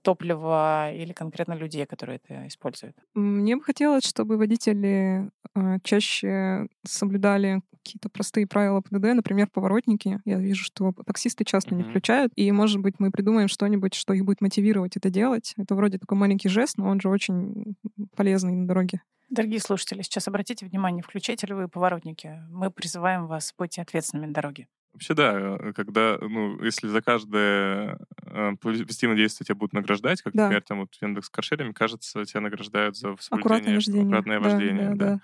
топлива 0.02 0.92
или 0.94 1.14
конкретно 1.14 1.54
людей, 1.54 1.86
которые 1.86 2.20
это 2.24 2.48
используют. 2.48 2.96
Мне 3.14 3.56
бы 3.56 3.64
хотелось, 3.64 4.06
чтобы 4.06 4.38
водители 4.38 5.30
э, 5.56 5.78
чаще 5.84 6.68
соблюдали 6.84 7.62
какие-то 7.86 8.10
простые 8.10 8.48
правила 8.48 8.82
ПДД, 8.82 9.14
например, 9.14 9.48
поворотники. 9.48 10.20
Я 10.26 10.38
вижу, 10.40 10.64
что 10.64 10.94
таксисты 11.06 11.46
часто 11.46 11.72
mm-hmm. 11.72 11.78
не 11.78 11.84
включают, 11.84 12.32
и, 12.36 12.52
может 12.52 12.82
быть, 12.82 12.96
мы 13.00 13.12
придумаем 13.12 13.48
что-нибудь, 13.48 13.94
что 13.94 14.14
их 14.14 14.26
будет 14.26 14.42
мотивировать 14.42 14.98
это 14.98 15.10
делать. 15.10 15.54
Это 15.58 15.76
вроде 15.76 16.00
такой 16.00 16.18
маленький 16.18 16.50
жест, 16.50 16.78
но 16.78 16.88
он 16.88 17.00
же 17.00 17.10
очень 17.10 17.76
полезный 18.16 18.54
на 18.54 18.68
дороге. 18.68 19.02
Дорогие 19.30 19.60
слушатели, 19.60 20.02
сейчас 20.02 20.28
обратите 20.28 20.66
внимание, 20.66 21.02
включаете 21.02 21.48
ли 21.48 21.54
вы 21.54 21.68
поворотники. 21.68 22.42
Мы 22.50 22.70
призываем 22.70 23.28
вас 23.28 23.54
быть 23.58 23.80
ответственными 23.80 24.28
на 24.28 24.34
дороге. 24.34 24.68
Вообще, 24.96 25.14
да, 25.14 25.58
э, 25.60 25.74
когда, 25.74 26.18
ну, 26.22 26.64
если 26.64 26.88
за 26.88 27.02
каждое 27.02 28.00
э, 28.22 28.54
позитивное 28.62 29.18
действие 29.18 29.46
тебя 29.46 29.56
будут 29.56 29.74
награждать, 29.74 30.22
как, 30.22 30.34
да. 30.34 30.44
например, 30.44 30.64
там 30.64 30.80
вот 30.80 30.96
в 30.96 31.02
Яндекс 31.02 31.30
Каршере, 31.30 31.66
мне 31.66 31.74
кажется, 31.74 32.24
тебя 32.24 32.40
награждают 32.40 32.96
за 32.96 33.18
аккуратное 33.30 33.76
вождение. 33.76 34.04
Аккуратное 34.04 34.40
вождение, 34.40 34.90
да. 34.92 34.96
да. 34.96 35.06
да. 35.16 35.22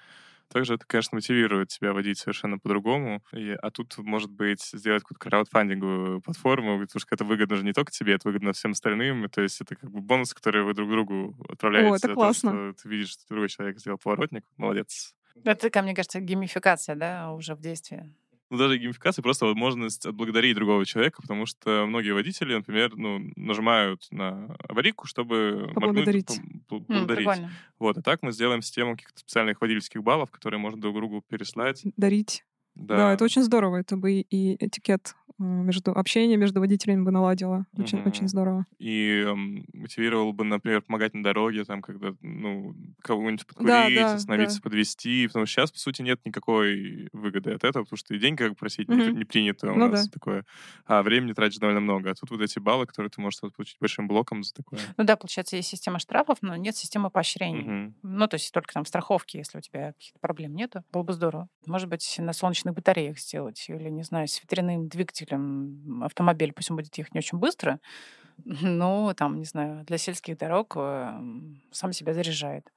Также 0.49 0.73
это, 0.73 0.85
конечно, 0.85 1.15
мотивирует 1.15 1.69
тебя 1.69 1.93
водить 1.93 2.17
совершенно 2.17 2.59
по-другому. 2.59 3.23
И, 3.31 3.51
а 3.51 3.71
тут, 3.71 3.97
может 3.97 4.29
быть, 4.29 4.61
сделать 4.73 5.03
какую-то 5.03 5.23
краудфандинговую 5.29 6.19
платформу, 6.19 6.81
потому 6.81 6.99
что 6.99 7.07
это 7.09 7.23
выгодно 7.23 7.55
же 7.55 7.63
не 7.63 7.71
только 7.71 7.93
тебе, 7.93 8.15
это 8.15 8.27
выгодно 8.27 8.51
всем 8.51 8.71
остальным. 8.71 9.29
То 9.29 9.39
есть 9.39 9.61
это 9.61 9.77
как 9.77 9.89
бы 9.89 10.01
бонус, 10.01 10.33
который 10.33 10.63
вы 10.63 10.73
друг 10.73 10.89
другу 10.89 11.37
отправляете. 11.47 11.93
О, 11.93 11.95
это 11.95 12.13
классно. 12.13 12.51
То, 12.51 12.73
что 12.73 12.83
ты 12.83 12.89
видишь, 12.89 13.11
что 13.11 13.23
другой 13.29 13.47
человек 13.47 13.79
сделал 13.79 13.97
поворотник. 13.97 14.43
Молодец. 14.57 15.15
Это, 15.45 15.69
ко 15.69 15.81
мне 15.81 15.95
кажется, 15.95 16.19
геймификация, 16.19 16.97
да, 16.97 17.31
уже 17.31 17.55
в 17.55 17.61
действии 17.61 18.13
ну, 18.51 18.57
даже 18.57 18.77
геймификация 18.77 19.23
просто 19.23 19.45
возможность 19.45 20.05
отблагодарить 20.05 20.55
другого 20.55 20.85
человека, 20.85 21.21
потому 21.21 21.45
что 21.45 21.85
многие 21.87 22.11
водители, 22.11 22.53
например, 22.53 22.91
ну, 22.97 23.31
нажимают 23.37 24.05
на 24.11 24.57
аварийку, 24.67 25.07
чтобы 25.07 25.71
поблагодарить. 25.73 26.29
Магнуть, 26.29 26.67
поблагодарить. 26.67 27.27
Mm, 27.27 27.49
вот, 27.79 27.97
а 27.97 28.01
так 28.01 28.21
мы 28.21 28.33
сделаем 28.33 28.61
систему 28.61 28.97
каких-то 28.97 29.19
специальных 29.19 29.61
водительских 29.61 30.03
баллов, 30.03 30.31
которые 30.31 30.59
можно 30.59 30.81
друг 30.81 30.95
другу 30.95 31.23
переслать. 31.27 31.81
Дарить. 31.95 32.43
Да. 32.75 32.97
да, 32.97 33.13
это 33.13 33.23
очень 33.23 33.43
здорово. 33.43 33.77
Это 33.77 33.97
бы 33.97 34.11
и 34.11 34.65
этикет 34.65 35.15
между 35.41 35.91
общение 35.91 36.37
между 36.37 36.59
водителями 36.59 37.03
бы 37.03 37.11
наладило. 37.11 37.65
Очень, 37.77 37.99
угу. 37.99 38.09
очень 38.09 38.27
здорово. 38.27 38.65
И 38.79 39.23
эм, 39.25 39.65
мотивировал 39.73 40.33
бы, 40.33 40.43
например, 40.43 40.81
помогать 40.81 41.13
на 41.13 41.23
дороге, 41.23 41.63
там, 41.63 41.81
когда, 41.81 42.13
ну, 42.21 42.75
кого-нибудь 43.01 43.45
подкурить, 43.47 43.69
да, 43.69 43.89
да, 43.89 44.13
остановиться, 44.15 44.57
да. 44.57 44.63
подвести. 44.63 45.27
Потому 45.27 45.45
что 45.45 45.53
сейчас, 45.53 45.71
по 45.71 45.79
сути, 45.79 46.01
нет 46.01 46.19
никакой 46.25 47.09
выгоды 47.13 47.51
от 47.51 47.63
этого, 47.63 47.83
потому 47.83 47.97
что 47.97 48.13
и 48.13 48.19
деньги 48.19 48.37
как 48.37 48.49
бы 48.49 48.55
просить 48.55 48.87
угу. 48.89 48.97
не, 48.97 49.11
не 49.11 49.23
принято 49.23 49.71
у 49.71 49.75
ну, 49.75 49.87
нас 49.87 50.07
да. 50.07 50.11
такое. 50.11 50.45
А 50.85 51.01
времени 51.01 51.33
тратишь 51.33 51.57
довольно 51.57 51.81
много. 51.81 52.11
А 52.11 52.13
тут 52.13 52.29
вот 52.29 52.41
эти 52.41 52.59
баллы, 52.59 52.85
которые 52.85 53.09
ты 53.09 53.21
можешь 53.21 53.39
получить 53.39 53.77
большим 53.79 54.07
блоком 54.07 54.43
за 54.43 54.53
такое. 54.53 54.79
Ну 54.97 55.03
да, 55.03 55.15
получается, 55.15 55.55
есть 55.55 55.69
система 55.69 55.99
штрафов, 55.99 56.37
но 56.41 56.55
нет 56.55 56.75
системы 56.75 57.09
поощрений. 57.09 57.85
Угу. 57.85 57.93
Ну, 58.03 58.27
то 58.27 58.35
есть 58.35 58.53
только 58.53 58.73
там 58.73 58.85
страховки, 58.85 59.37
если 59.37 59.57
у 59.57 59.61
тебя 59.61 59.93
каких-то 59.93 60.19
проблем 60.19 60.55
нету. 60.55 60.83
Было 60.91 61.03
бы 61.03 61.13
здорово. 61.13 61.49
Может 61.65 61.89
быть, 61.89 62.15
на 62.19 62.33
солнечных 62.61 62.75
батареях 62.75 63.19
сделать 63.19 63.65
или, 63.69 63.89
не 63.89 64.03
знаю, 64.03 64.27
с 64.27 64.41
ветряным 64.41 64.87
двигателем 64.87 66.03
автомобиль, 66.03 66.53
пусть 66.53 66.71
он 66.71 66.77
будет 66.77 66.97
ехать 66.97 67.13
не 67.13 67.19
очень 67.19 67.37
быстро, 67.37 67.79
но 68.45 69.13
там, 69.15 69.39
не 69.39 69.45
знаю, 69.45 69.83
для 69.85 69.97
сельских 69.97 70.37
дорог 70.37 70.75
эм, 70.77 71.61
сам 71.71 71.93
себя 71.93 72.13
заряжает. 72.13 72.71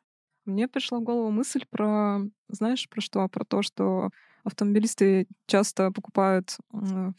Мне 0.46 0.68
пришла 0.68 0.98
в 0.98 1.02
голову 1.02 1.30
мысль 1.30 1.64
про, 1.70 2.20
знаешь, 2.48 2.88
про 2.88 3.00
что? 3.00 3.28
Про 3.28 3.44
то, 3.44 3.62
что 3.62 4.10
автомобилисты 4.44 5.26
часто 5.46 5.90
покупают 5.90 6.56
в 6.70 7.14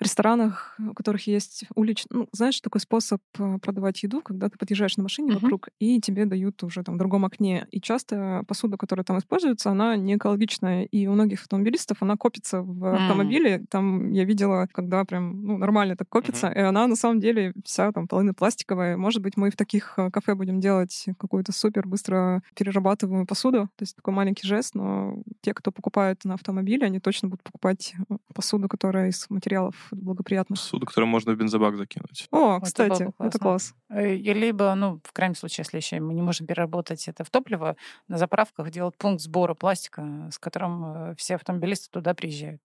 ресторанах, 0.00 0.76
у 0.78 0.94
которых 0.94 1.26
есть 1.26 1.64
уличный... 1.74 2.08
Ну, 2.10 2.28
знаешь, 2.32 2.60
такой 2.60 2.80
способ 2.80 3.20
э, 3.38 3.58
продавать 3.60 4.02
еду, 4.02 4.20
когда 4.20 4.48
ты 4.48 4.58
подъезжаешь 4.58 4.96
на 4.96 5.02
машине 5.02 5.32
uh-huh. 5.32 5.40
вокруг, 5.40 5.68
и 5.78 6.00
тебе 6.00 6.26
дают 6.26 6.62
уже 6.62 6.82
там 6.82 6.96
в 6.96 6.98
другом 6.98 7.24
окне. 7.24 7.66
И 7.70 7.80
часто 7.80 8.42
посуда, 8.46 8.76
которая 8.76 9.04
там 9.04 9.18
используется, 9.18 9.70
она 9.70 9.96
не 9.96 10.16
экологичная. 10.16 10.84
И 10.84 11.06
у 11.06 11.12
многих 11.12 11.42
автомобилистов 11.42 11.98
она 12.02 12.16
копится 12.16 12.62
в 12.62 12.94
автомобиле. 12.94 13.56
Mm. 13.56 13.66
Там 13.70 14.10
я 14.12 14.24
видела, 14.24 14.68
когда 14.72 15.04
прям 15.04 15.42
ну, 15.42 15.58
нормально 15.58 15.96
так 15.96 16.08
копится, 16.08 16.48
uh-huh. 16.48 16.56
и 16.56 16.60
она 16.60 16.86
на 16.86 16.96
самом 16.96 17.20
деле 17.20 17.52
вся 17.64 17.90
там 17.92 18.06
половина 18.06 18.34
пластиковая. 18.34 18.96
Может 18.96 19.22
быть, 19.22 19.36
мы 19.36 19.50
в 19.50 19.56
таких 19.56 19.94
э, 19.96 20.10
кафе 20.10 20.34
будем 20.34 20.60
делать 20.60 21.06
какую-то 21.18 21.52
супер 21.52 21.86
быстро 21.86 22.42
перерабатываемую 22.54 23.26
посуду. 23.26 23.68
То 23.76 23.82
есть 23.82 23.96
такой 23.96 24.12
маленький 24.14 24.46
жест, 24.46 24.74
но 24.74 25.22
те, 25.40 25.54
кто 25.54 25.72
покупает 25.72 26.24
на 26.24 26.34
автомобиле, 26.34 26.86
они 26.86 27.00
точно 27.00 27.28
будут 27.28 27.42
покупать 27.42 27.94
э, 28.10 28.16
посуду, 28.34 28.68
которая 28.68 29.08
из 29.08 29.26
материалов 29.30 29.85
благоприятно. 29.90 30.56
Суду, 30.56 30.86
который 30.86 31.04
можно 31.04 31.32
в 31.32 31.36
бензобак 31.36 31.76
закинуть. 31.76 32.28
О, 32.30 32.60
кстати, 32.60 33.02
это, 33.02 33.12
это 33.18 33.38
класс. 33.38 33.74
Э, 33.88 34.14
и 34.14 34.32
либо, 34.34 34.74
ну, 34.74 35.00
в 35.04 35.12
крайнем 35.12 35.34
случае, 35.34 35.64
если 35.64 35.76
еще 35.76 36.00
мы 36.00 36.14
не 36.14 36.22
можем 36.22 36.46
переработать 36.46 37.06
это 37.08 37.24
в 37.24 37.30
топливо, 37.30 37.76
на 38.08 38.18
заправках 38.18 38.70
делать 38.70 38.96
пункт 38.96 39.22
сбора 39.22 39.54
пластика, 39.54 40.28
с 40.30 40.38
которым 40.38 40.84
э, 40.84 41.14
все 41.16 41.36
автомобилисты 41.36 41.88
туда 41.90 42.14
приезжают. 42.14 42.60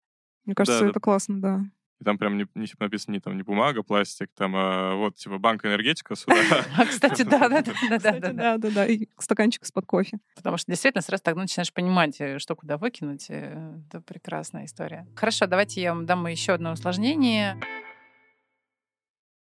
Мне 0.45 0.55
кажется, 0.55 0.79
да, 0.79 0.85
это 0.85 0.95
да. 0.95 0.99
классно, 0.99 1.41
да 1.41 1.61
и 2.01 2.03
там 2.03 2.17
прям 2.17 2.37
не, 2.37 2.47
не 2.55 2.65
типа, 2.65 2.85
написано 2.85 3.13
не, 3.13 3.19
там, 3.19 3.37
не 3.37 3.43
бумага, 3.43 3.83
пластик, 3.83 4.29
там 4.35 4.53
а, 4.55 4.95
вот, 4.95 5.15
типа, 5.17 5.37
банк 5.37 5.63
энергетика 5.65 6.15
сюда. 6.15 6.35
А, 6.77 6.85
кстати, 6.85 7.21
да-да-да. 7.21 7.73
да, 7.99 8.57
да, 8.57 8.69
да, 8.69 8.85
И 8.87 9.07
стаканчик 9.19 9.63
из-под 9.63 9.85
кофе. 9.85 10.19
Потому 10.35 10.57
что 10.57 10.71
действительно 10.71 11.01
сразу 11.01 11.21
так 11.23 11.35
ну, 11.35 11.41
начинаешь 11.41 11.71
понимать, 11.71 12.19
э, 12.19 12.39
что 12.39 12.55
куда 12.55 12.77
выкинуть. 12.77 13.27
Э, 13.29 13.77
это 13.87 14.01
прекрасная 14.01 14.65
история. 14.65 15.05
Хорошо, 15.15 15.45
давайте 15.45 15.81
я 15.81 15.93
вам 15.93 16.05
дам 16.05 16.25
еще 16.27 16.53
одно 16.53 16.71
усложнение. 16.71 17.55
Усложнение. 17.55 17.80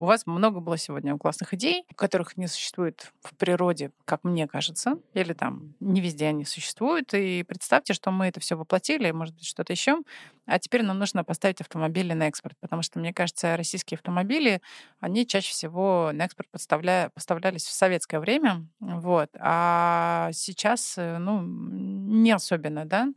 У 0.01 0.05
вас 0.05 0.25
много 0.25 0.61
было 0.61 0.77
сегодня 0.77 1.17
классных 1.17 1.53
идей, 1.53 1.83
которых 1.95 2.37
не 2.37 2.47
существует 2.47 3.11
в 3.21 3.35
природе, 3.35 3.91
как 4.05 4.23
мне 4.23 4.47
кажется, 4.47 4.97
или 5.13 5.33
там 5.33 5.73
не 5.81 5.99
везде 5.99 6.27
они 6.27 6.45
существуют. 6.45 7.13
И 7.13 7.43
представьте, 7.43 7.93
что 7.93 8.09
мы 8.09 8.27
это 8.27 8.39
все 8.39 8.55
воплотили, 8.55 9.11
может 9.11 9.35
быть, 9.35 9.45
что-то 9.45 9.73
еще. 9.73 9.97
А 10.45 10.57
теперь 10.57 10.83
нам 10.83 10.99
нужно 10.99 11.25
поставить 11.25 11.59
автомобили 11.59 12.13
на 12.13 12.29
экспорт, 12.29 12.55
потому 12.61 12.81
что, 12.81 12.97
мне 12.97 13.13
кажется, 13.13 13.57
российские 13.57 13.97
автомобили, 13.97 14.61
они 15.01 15.27
чаще 15.27 15.51
всего 15.51 16.11
на 16.13 16.23
экспорт 16.23 16.47
поставля... 16.49 17.11
поставлялись 17.13 17.65
в 17.65 17.71
советское 17.71 18.21
время, 18.21 18.65
вот. 18.79 19.29
А 19.37 20.29
сейчас, 20.31 20.97
э, 20.97 21.17
ну, 21.17 21.41
не 21.41 22.31
особенно, 22.31 22.85
да 22.85 23.09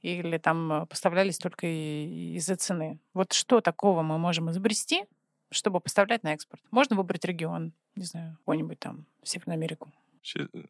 или 0.00 0.36
там 0.38 0.88
поставлялись 0.88 1.38
только 1.38 1.64
из-за 1.66 2.56
цены. 2.56 2.98
Вот 3.14 3.32
что 3.32 3.60
такого 3.60 4.02
мы 4.02 4.18
можем 4.18 4.50
изобрести, 4.50 5.04
чтобы 5.52 5.80
поставлять 5.80 6.22
на 6.22 6.32
экспорт. 6.32 6.62
Можно 6.70 6.96
выбрать 6.96 7.24
регион, 7.24 7.72
не 7.94 8.04
знаю, 8.04 8.36
какой-нибудь 8.38 8.78
там, 8.78 9.06
Северную 9.22 9.56
Америку. 9.56 9.92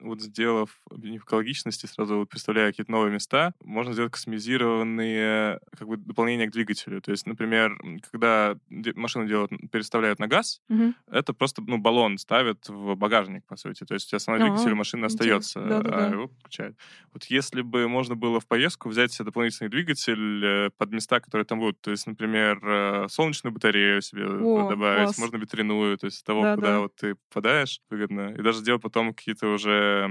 Вот 0.00 0.20
сделав 0.20 0.80
экологичности, 0.90 1.86
сразу 1.86 2.18
вот 2.18 2.28
представляя 2.28 2.70
какие-то 2.70 2.92
новые 2.92 3.12
места, 3.12 3.54
можно 3.62 3.92
сделать 3.92 4.12
кастомизированные 4.12 5.60
как 5.76 5.88
бы 5.88 5.96
дополнения 5.96 6.46
к 6.46 6.52
двигателю. 6.52 7.00
То 7.00 7.10
есть, 7.10 7.26
например, 7.26 7.78
когда 8.10 8.56
машину 8.94 9.26
делают, 9.26 9.52
переставляют 9.70 10.18
на 10.18 10.28
газ, 10.28 10.60
угу. 10.68 10.94
это 11.10 11.32
просто 11.32 11.62
ну, 11.66 11.78
баллон 11.78 12.18
ставят 12.18 12.68
в 12.68 12.94
багажник, 12.94 13.44
по 13.46 13.56
сути. 13.56 13.84
То 13.84 13.94
есть 13.94 14.12
основной 14.14 14.48
а, 14.48 14.50
двигатель 14.50 14.74
машины 14.74 15.06
остается, 15.06 15.60
да, 15.60 15.80
да, 15.80 16.06
а 16.06 16.10
его 16.10 16.28
включают. 16.28 16.76
Вот 17.12 17.24
если 17.24 17.62
бы 17.62 17.88
можно 17.88 18.14
было 18.14 18.40
в 18.40 18.46
поездку 18.46 18.88
взять 18.88 19.12
себе 19.12 19.26
дополнительный 19.26 19.70
двигатель 19.70 20.44
э, 20.44 20.70
под 20.76 20.90
места, 20.92 21.20
которые 21.20 21.44
там 21.44 21.58
будут, 21.58 21.80
то 21.80 21.90
есть, 21.90 22.06
например, 22.06 22.58
э, 22.62 23.06
солнечную 23.08 23.52
батарею 23.52 24.00
себе 24.02 24.26
О, 24.26 24.68
добавить, 24.68 25.04
класс. 25.04 25.18
можно 25.18 25.36
ветряную, 25.36 25.98
то 25.98 26.06
есть 26.06 26.24
того, 26.24 26.42
да, 26.42 26.54
куда 26.54 26.68
да. 26.68 26.80
вот 26.80 26.94
ты 26.94 27.14
попадаешь, 27.14 27.80
выгодно. 27.90 28.34
И 28.38 28.42
даже 28.42 28.58
сделать 28.58 28.82
потом 28.82 29.14
какие-то 29.14 29.41
уже 29.46 30.07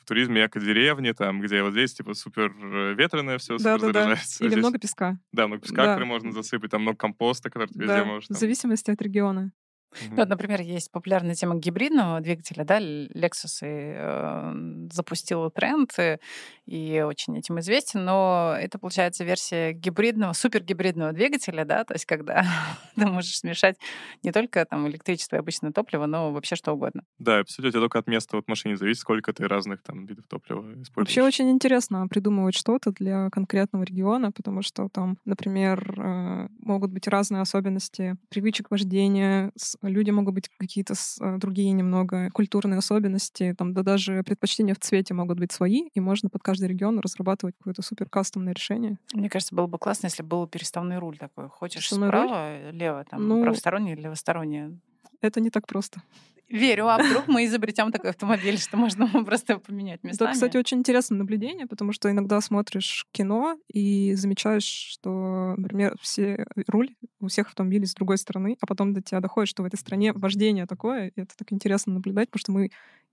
в 0.00 0.06
туризме 0.06 0.46
эко-деревни, 0.46 1.12
там, 1.12 1.40
где 1.40 1.62
вот 1.62 1.72
здесь 1.72 1.94
типа 1.94 2.14
супер 2.14 2.52
э, 2.62 2.94
ветреное 2.94 3.38
все, 3.38 3.58
да, 3.58 3.76
супер 3.78 3.92
да, 3.92 4.00
заряжается. 4.02 4.38
Да. 4.38 4.44
Или 4.44 4.52
здесь... 4.52 4.62
много 4.62 4.78
песка. 4.78 5.18
Да, 5.32 5.46
много 5.46 5.62
песка, 5.62 5.84
да. 5.84 5.92
который 5.94 6.06
можно 6.06 6.32
засыпать, 6.32 6.70
там 6.70 6.82
много 6.82 6.96
компоста, 6.96 7.50
который 7.50 7.68
ты 7.68 7.78
везде 7.78 7.96
да, 7.96 8.04
можешь. 8.04 8.28
Там... 8.28 8.36
В 8.36 8.40
зависимости 8.40 8.90
от 8.90 9.00
региона. 9.02 9.52
Mm-hmm. 9.90 10.16
вот, 10.16 10.28
например, 10.28 10.60
есть 10.60 10.90
популярная 10.90 11.34
тема 11.34 11.56
гибридного 11.56 12.20
двигателя, 12.20 12.64
да, 12.64 12.80
Lexus 12.80 13.60
и, 13.62 13.94
э, 13.96 14.88
запустил 14.92 15.50
тренд 15.50 15.92
и, 15.98 16.18
и 16.66 17.00
очень 17.00 17.36
этим 17.36 17.58
известен, 17.60 18.04
но 18.04 18.56
это, 18.58 18.78
получается, 18.78 19.24
версия 19.24 19.72
гибридного, 19.72 20.32
супергибридного 20.32 21.12
двигателя, 21.12 21.64
да, 21.64 21.84
то 21.84 21.94
есть 21.94 22.06
когда 22.06 22.44
ты 22.94 23.06
можешь 23.06 23.38
смешать 23.38 23.76
не 24.22 24.32
только 24.32 24.64
там 24.64 24.88
электричество 24.88 25.36
и 25.36 25.38
обычное 25.40 25.72
топливо, 25.72 26.06
но 26.06 26.32
вообще 26.32 26.56
что 26.56 26.72
угодно. 26.72 27.02
Да, 27.18 27.40
и, 27.40 27.42
по 27.42 27.50
сути, 27.50 27.66
это 27.66 27.80
только 27.80 27.98
от 27.98 28.06
места 28.06 28.36
вот 28.36 28.48
машины 28.48 28.76
зависит, 28.76 29.00
сколько 29.00 29.32
ты 29.32 29.48
разных 29.48 29.82
там 29.82 30.06
видов 30.06 30.26
топлива 30.28 30.60
используешь. 30.82 30.94
Вообще 30.96 31.22
очень 31.22 31.50
интересно 31.50 32.06
придумывать 32.08 32.54
что-то 32.54 32.92
для 32.92 33.30
конкретного 33.30 33.82
региона, 33.82 34.32
потому 34.32 34.62
что 34.62 34.88
там, 34.88 35.18
например, 35.24 35.94
э, 35.98 36.48
могут 36.60 36.92
быть 36.92 37.08
разные 37.08 37.42
особенности 37.42 38.16
привычек 38.28 38.70
вождения, 38.70 39.52
люди 39.82 40.10
могут 40.10 40.34
быть 40.34 40.48
какие-то 40.58 40.94
э, 41.20 41.38
другие 41.38 41.72
немного 41.72 42.30
культурные 42.30 42.78
особенности, 42.78 43.54
там, 43.56 43.72
да 43.72 43.82
даже 43.82 44.22
предпочтения 44.22 44.74
в 44.74 44.78
цвете 44.80 45.14
могут 45.14 45.38
быть 45.38 45.52
свои, 45.52 45.88
и 45.94 46.00
можно 46.00 46.28
под 46.28 46.42
каждый 46.42 46.68
регион 46.68 46.98
разрабатывать 46.98 47.54
какое-то 47.58 47.82
супер 47.82 48.08
кастомное 48.08 48.52
решение. 48.52 48.98
Мне 49.12 49.28
кажется, 49.30 49.54
было 49.54 49.66
бы 49.66 49.78
классно, 49.78 50.06
если 50.06 50.22
был 50.22 50.46
переставной 50.46 50.98
руль 50.98 51.18
такой. 51.18 51.48
Хочешь 51.48 51.88
Переставной 51.88 52.08
справа, 52.08 52.58
руль? 52.64 52.76
лево, 52.76 53.04
там, 53.04 53.26
ну, 53.28 53.42
правосторонний 53.42 53.92
или 53.92 54.02
левосторонний. 54.02 54.78
Это 55.20 55.40
не 55.40 55.50
так 55.50 55.66
просто. 55.66 56.02
Верю, 56.50 56.88
а 56.88 56.98
вдруг 56.98 57.28
мы 57.28 57.44
изобретем 57.44 57.92
такой 57.92 58.10
автомобиль, 58.10 58.58
что 58.58 58.76
можно 58.76 59.06
просто 59.24 59.58
поменять 59.58 60.02
местами? 60.02 60.30
Это, 60.30 60.34
кстати, 60.34 60.56
очень 60.56 60.78
интересное 60.78 61.16
наблюдение, 61.16 61.68
потому 61.68 61.92
что 61.92 62.10
иногда 62.10 62.40
смотришь 62.40 63.06
кино 63.12 63.56
и 63.72 64.14
замечаешь, 64.14 64.64
что, 64.64 65.54
например, 65.56 65.96
все 66.00 66.44
руль 66.66 66.96
у 67.20 67.28
всех 67.28 67.46
автомобилей 67.48 67.86
с 67.86 67.94
другой 67.94 68.18
стороны, 68.18 68.56
а 68.60 68.66
потом 68.66 68.92
до 68.92 69.00
тебя 69.00 69.20
доходит, 69.20 69.48
что 69.48 69.62
в 69.62 69.66
этой 69.66 69.76
стране 69.76 70.12
вождение 70.12 70.66
такое, 70.66 71.12
и 71.14 71.20
это 71.20 71.36
так 71.36 71.52
интересно 71.52 71.94
наблюдать, 71.94 72.30
потому 72.30 72.40
что 72.40 72.52
мы, 72.52 72.70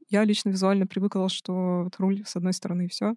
я 0.10 0.24
лично 0.24 0.50
визуально 0.50 0.88
привыкла, 0.88 1.30
что 1.30 1.84
вот 1.84 1.96
руль 2.00 2.24
с 2.26 2.36
одной 2.36 2.54
стороны 2.54 2.86
и 2.86 2.90
все. 2.90 3.14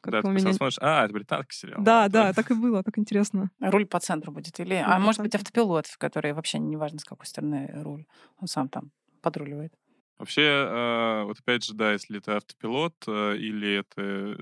Как 0.00 0.12
да, 0.12 0.22
ты 0.22 0.28
меня... 0.28 0.54
смотришь, 0.54 0.78
а, 0.80 1.04
это 1.04 1.12
британский 1.12 1.54
сериал. 1.54 1.82
Да, 1.82 2.08
да, 2.08 2.32
так 2.32 2.50
и 2.50 2.54
было, 2.54 2.82
так 2.82 2.96
интересно. 2.96 3.50
Руль 3.60 3.84
по 3.84 4.00
центру 4.00 4.32
будет 4.32 4.58
или... 4.58 4.76
Руль 4.76 4.84
а 4.86 4.98
может 4.98 5.20
быть 5.20 5.34
автопилот, 5.34 5.84
который 5.98 6.32
вообще 6.32 6.58
не 6.58 6.78
важно, 6.78 6.98
с 6.98 7.04
какой 7.04 7.26
стороны 7.26 7.70
руль. 7.82 8.06
Он 8.38 8.48
сам 8.48 8.70
там 8.70 8.90
подруливает. 9.20 9.72
Вообще, 10.20 10.42
э, 10.42 11.22
вот 11.24 11.38
опять 11.40 11.64
же, 11.64 11.72
да, 11.72 11.92
если 11.92 12.18
это 12.18 12.36
автопилот 12.36 12.94
э, 13.06 13.36
или 13.38 13.78
это... 13.78 14.38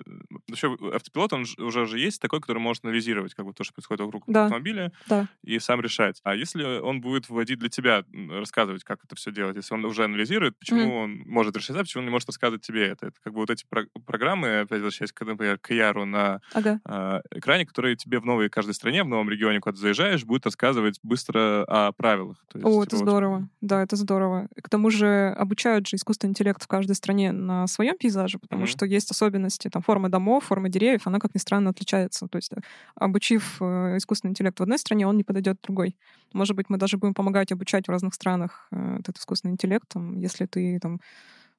Вообще, 0.48 0.76
автопилот, 0.92 1.32
он 1.32 1.44
уже 1.56 1.86
же 1.86 2.00
есть 2.00 2.20
такой, 2.20 2.40
который 2.40 2.58
может 2.58 2.84
анализировать 2.84 3.32
как 3.34 3.46
бы 3.46 3.52
то, 3.52 3.62
что 3.62 3.74
происходит 3.74 4.04
вокруг 4.04 4.24
да. 4.26 4.46
автомобиля, 4.46 4.92
да. 5.08 5.28
и 5.44 5.60
сам 5.60 5.80
решать. 5.80 6.20
А 6.24 6.34
если 6.34 6.80
он 6.80 7.00
будет 7.00 7.28
вводить 7.28 7.60
для 7.60 7.68
тебя, 7.68 8.02
рассказывать, 8.28 8.82
как 8.82 9.04
это 9.04 9.14
все 9.14 9.30
делать, 9.30 9.54
если 9.54 9.72
он 9.72 9.84
уже 9.84 10.02
анализирует, 10.02 10.58
почему 10.58 10.80
mm. 10.80 11.04
он 11.04 11.22
может 11.26 11.56
решать, 11.56 11.76
а 11.76 11.80
почему 11.80 12.00
он 12.00 12.06
не 12.06 12.10
может 12.10 12.28
рассказывать 12.28 12.62
тебе 12.62 12.88
это? 12.88 13.06
Это 13.06 13.16
как 13.22 13.32
бы 13.32 13.38
вот 13.38 13.50
эти 13.50 13.64
про- 13.68 13.86
программы, 14.04 14.60
опять 14.60 14.80
возвращаясь, 14.80 15.12
к, 15.12 15.24
например, 15.24 15.58
к 15.58 15.72
Яру 15.72 16.06
на 16.06 16.40
ага. 16.54 16.80
э, 16.84 17.20
экране, 17.36 17.66
которые 17.66 17.94
тебе 17.94 18.18
в 18.18 18.26
новой 18.26 18.50
каждой 18.50 18.74
стране, 18.74 19.04
в 19.04 19.08
новом 19.08 19.30
регионе, 19.30 19.60
куда 19.60 19.74
ты 19.74 19.78
заезжаешь, 19.78 20.24
будет 20.24 20.44
рассказывать 20.44 20.98
быстро 21.04 21.62
о 21.68 21.92
правилах. 21.92 22.38
То 22.48 22.58
есть, 22.58 22.66
О, 22.66 22.82
это 22.82 22.96
вот... 22.96 23.02
здорово. 23.04 23.48
Да, 23.60 23.80
это 23.80 23.94
здорово. 23.94 24.48
К 24.60 24.68
тому 24.68 24.90
же 24.90 25.32
обучать 25.36 25.67
обучают 25.68 25.86
же 25.86 25.96
искусственный 25.96 26.30
интеллект 26.30 26.62
в 26.62 26.66
каждой 26.66 26.94
стране 26.94 27.32
на 27.32 27.66
своем 27.66 27.96
пейзаже, 27.96 28.38
потому 28.38 28.64
mm-hmm. 28.64 28.66
что 28.66 28.86
есть 28.86 29.10
особенности, 29.10 29.68
там, 29.68 29.82
формы 29.82 30.08
домов, 30.08 30.44
формы 30.44 30.68
деревьев, 30.68 31.06
она, 31.06 31.18
как 31.18 31.34
ни 31.34 31.38
странно, 31.38 31.70
отличается. 31.70 32.26
То 32.28 32.36
есть, 32.36 32.52
э, 32.52 32.60
обучив 32.94 33.58
э, 33.60 33.96
искусственный 33.96 34.30
интеллект 34.30 34.58
в 34.58 34.62
одной 34.62 34.78
стране, 34.78 35.06
он 35.06 35.16
не 35.16 35.24
подойдет 35.24 35.58
в 35.58 35.66
другой. 35.66 35.96
Может 36.32 36.56
быть, 36.56 36.70
мы 36.70 36.78
даже 36.78 36.96
будем 36.96 37.14
помогать 37.14 37.52
обучать 37.52 37.86
в 37.86 37.90
разных 37.90 38.14
странах 38.14 38.68
э, 38.70 38.98
этот 39.00 39.18
искусственный 39.18 39.52
интеллект, 39.52 39.86
там, 39.88 40.18
если 40.18 40.46
ты 40.46 40.78
там 40.80 41.00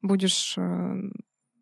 будешь 0.02 0.58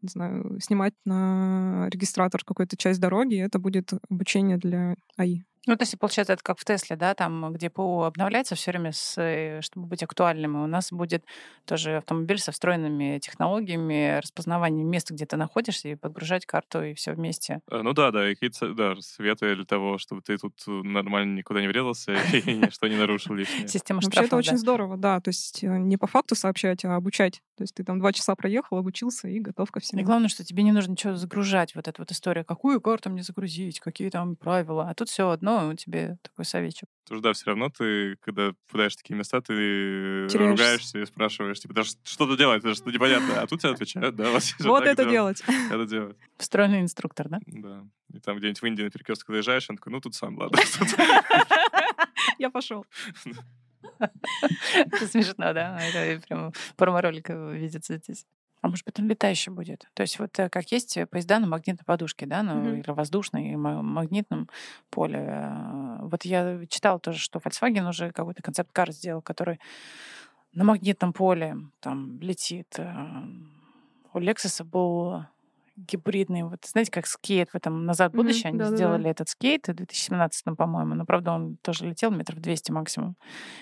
не 0.03 0.09
знаю, 0.09 0.59
снимать 0.61 0.93
на 1.05 1.87
регистратор 1.91 2.43
какую-то 2.45 2.77
часть 2.77 2.99
дороги, 3.01 3.41
это 3.41 3.57
будет 3.57 3.93
обучение 4.09 4.57
для 4.57 4.95
АИ. 5.17 5.41
Ну, 5.67 5.75
то 5.75 5.83
есть, 5.83 5.99
получается, 5.99 6.33
это 6.33 6.41
как 6.41 6.57
в 6.57 6.63
Тесле, 6.63 6.95
да, 6.95 7.13
там, 7.13 7.51
где 7.53 7.69
ПО 7.69 8.05
обновляется 8.05 8.55
все 8.55 8.71
время, 8.71 8.93
с, 8.93 9.21
э, 9.21 9.59
чтобы 9.61 9.87
быть 9.87 10.01
актуальным. 10.01 10.55
И 10.57 10.63
у 10.63 10.67
нас 10.67 10.93
будет 10.93 11.25
тоже 11.65 11.97
автомобиль 11.97 12.39
со 12.39 12.53
встроенными 12.53 13.19
технологиями, 13.19 14.19
распознавания 14.19 14.85
места, 14.85 15.13
где 15.13 15.25
ты 15.25 15.35
находишься, 15.35 15.89
и 15.89 15.95
подгружать 15.95 16.45
карту, 16.45 16.81
и 16.83 16.93
все 16.93 17.11
вместе. 17.11 17.59
Э, 17.69 17.81
ну 17.81 17.91
да, 17.91 18.11
да, 18.11 18.31
и 18.31 18.35
какие-то 18.35 18.73
да, 18.73 18.95
советы 19.01 19.55
для 19.55 19.65
того, 19.65 19.97
чтобы 19.97 20.21
ты 20.21 20.37
тут 20.37 20.53
э, 20.67 20.71
нормально 20.71 21.37
никуда 21.37 21.59
не 21.59 21.67
врезался 21.67 22.13
и 22.33 22.53
ничто 22.53 22.87
не 22.87 22.95
нарушил 22.95 23.35
лишнее. 23.35 23.67
Система 23.67 24.01
штрафов, 24.01 24.27
это 24.27 24.37
очень 24.37 24.57
здорово, 24.57 24.95
да. 24.95 25.19
То 25.19 25.29
есть 25.29 25.63
не 25.63 25.97
по 25.97 26.07
факту 26.07 26.35
сообщать, 26.35 26.85
а 26.85 26.95
обучать. 26.95 27.41
То 27.57 27.63
есть 27.63 27.75
ты 27.75 27.83
там 27.83 27.99
два 27.99 28.13
часа 28.13 28.35
проехал, 28.35 28.77
обучился 28.77 29.27
и 29.27 29.39
готов 29.41 29.69
ко 29.71 29.81
всему. 29.81 29.99
И 29.99 30.05
главное, 30.05 30.29
что 30.29 30.45
тебе 30.45 30.63
не 30.63 30.71
нужно 30.71 30.91
ничего 30.91 31.15
загружать, 31.15 31.75
вот 31.75 31.89
эта 31.89 32.01
вот 32.01 32.11
история, 32.11 32.45
какую 32.45 32.79
карту 32.79 33.09
мне 33.09 33.21
загрузить, 33.21 33.81
какие 33.81 34.09
там 34.09 34.37
правила. 34.37 34.89
А 34.89 34.93
тут 34.93 35.09
все 35.09 35.29
одно 35.29 35.56
равно 35.59 35.75
тебе 35.75 36.17
такой 36.21 36.45
советчик. 36.45 36.89
Потому 37.03 37.19
что, 37.19 37.29
да, 37.29 37.33
все 37.33 37.45
равно 37.45 37.69
ты, 37.69 38.15
когда 38.17 38.51
попадаешь 38.67 38.93
в 38.93 38.97
такие 38.97 39.15
места, 39.15 39.39
ты 39.39 39.53
Теряешься. 40.27 40.37
ругаешься 40.39 40.99
и 40.99 41.05
спрашиваешь, 41.05 41.59
типа, 41.59 41.73
да 41.73 41.83
что 41.83 42.27
тут 42.27 42.37
делать, 42.37 42.63
это 42.63 42.75
что 42.75 42.91
непонятно. 42.91 43.41
А 43.41 43.47
тут 43.47 43.61
тебе 43.61 43.71
отвечают, 43.71 44.15
да, 44.15 44.31
вот, 44.31 44.43
вот 44.59 44.83
это 44.83 45.05
делать. 45.05 45.41
Это 45.71 45.85
делать. 45.85 46.17
Встроенный 46.37 46.81
инструктор, 46.81 47.29
да? 47.29 47.39
Да. 47.45 47.85
И 48.13 48.19
там 48.19 48.37
где-нибудь 48.37 48.61
в 48.61 48.65
Индии 48.65 48.83
на 48.83 48.89
перекрестке 48.89 49.31
заезжаешь, 49.31 49.69
он 49.69 49.77
такой, 49.77 49.91
ну 49.93 50.01
тут 50.01 50.15
сам, 50.15 50.37
ладно. 50.37 50.57
Я 52.39 52.49
пошел. 52.49 52.85
Это 53.99 55.07
смешно, 55.07 55.53
да? 55.53 55.79
Это 55.79 56.21
прям 56.27 56.53
промо-ролик 56.75 57.29
видится 57.29 57.97
здесь. 57.97 58.25
А 58.67 58.69
может 58.69 58.85
быть, 58.85 58.99
он 58.99 59.07
летающий 59.07 59.51
будет. 59.51 59.87
То 59.93 60.01
есть 60.01 60.19
вот 60.19 60.37
э, 60.39 60.49
как 60.49 60.71
есть 60.71 60.97
поезда 61.09 61.39
на 61.39 61.47
магнитной 61.47 61.85
подушке, 61.85 62.25
да, 62.25 62.43
ну, 62.43 62.53
mm-hmm. 62.53 62.79
или 62.79 62.91
воздушной, 62.91 63.51
и 63.51 63.55
магнитном 63.55 64.49
поле. 64.89 65.19
Э, 65.19 65.97
вот 66.01 66.25
я 66.25 66.65
читала 66.67 66.99
тоже, 66.99 67.19
что 67.19 67.39
Volkswagen 67.39 67.87
уже 67.87 68.11
какой-то 68.11 68.43
концепт-кар 68.43 68.91
сделал, 68.91 69.21
который 69.21 69.59
на 70.53 70.63
магнитном 70.63 71.13
поле 71.13 71.57
там 71.79 72.19
летит. 72.19 72.75
Э, 72.77 72.93
у 74.13 74.19
Lexus 74.19 74.63
был 74.63 75.23
гибридный, 75.77 76.43
вот 76.43 76.65
знаете, 76.65 76.91
как 76.91 77.05
скейт 77.05 77.51
в 77.51 77.55
этом 77.55 77.85
«Назад 77.85 78.11
в 78.11 78.15
будущее», 78.15 78.45
mm-hmm, 78.45 78.47
они 78.49 78.57
да, 78.57 78.75
сделали 78.75 79.03
да. 79.03 79.09
этот 79.11 79.29
скейт 79.29 79.67
в 79.67 79.73
2017, 79.75 80.57
по-моему, 80.57 80.95
но, 80.95 81.05
правда, 81.05 81.31
он 81.31 81.57
тоже 81.57 81.87
летел 81.87 82.09
метров 82.09 82.39
200 82.39 82.71
максимум, 82.71 83.15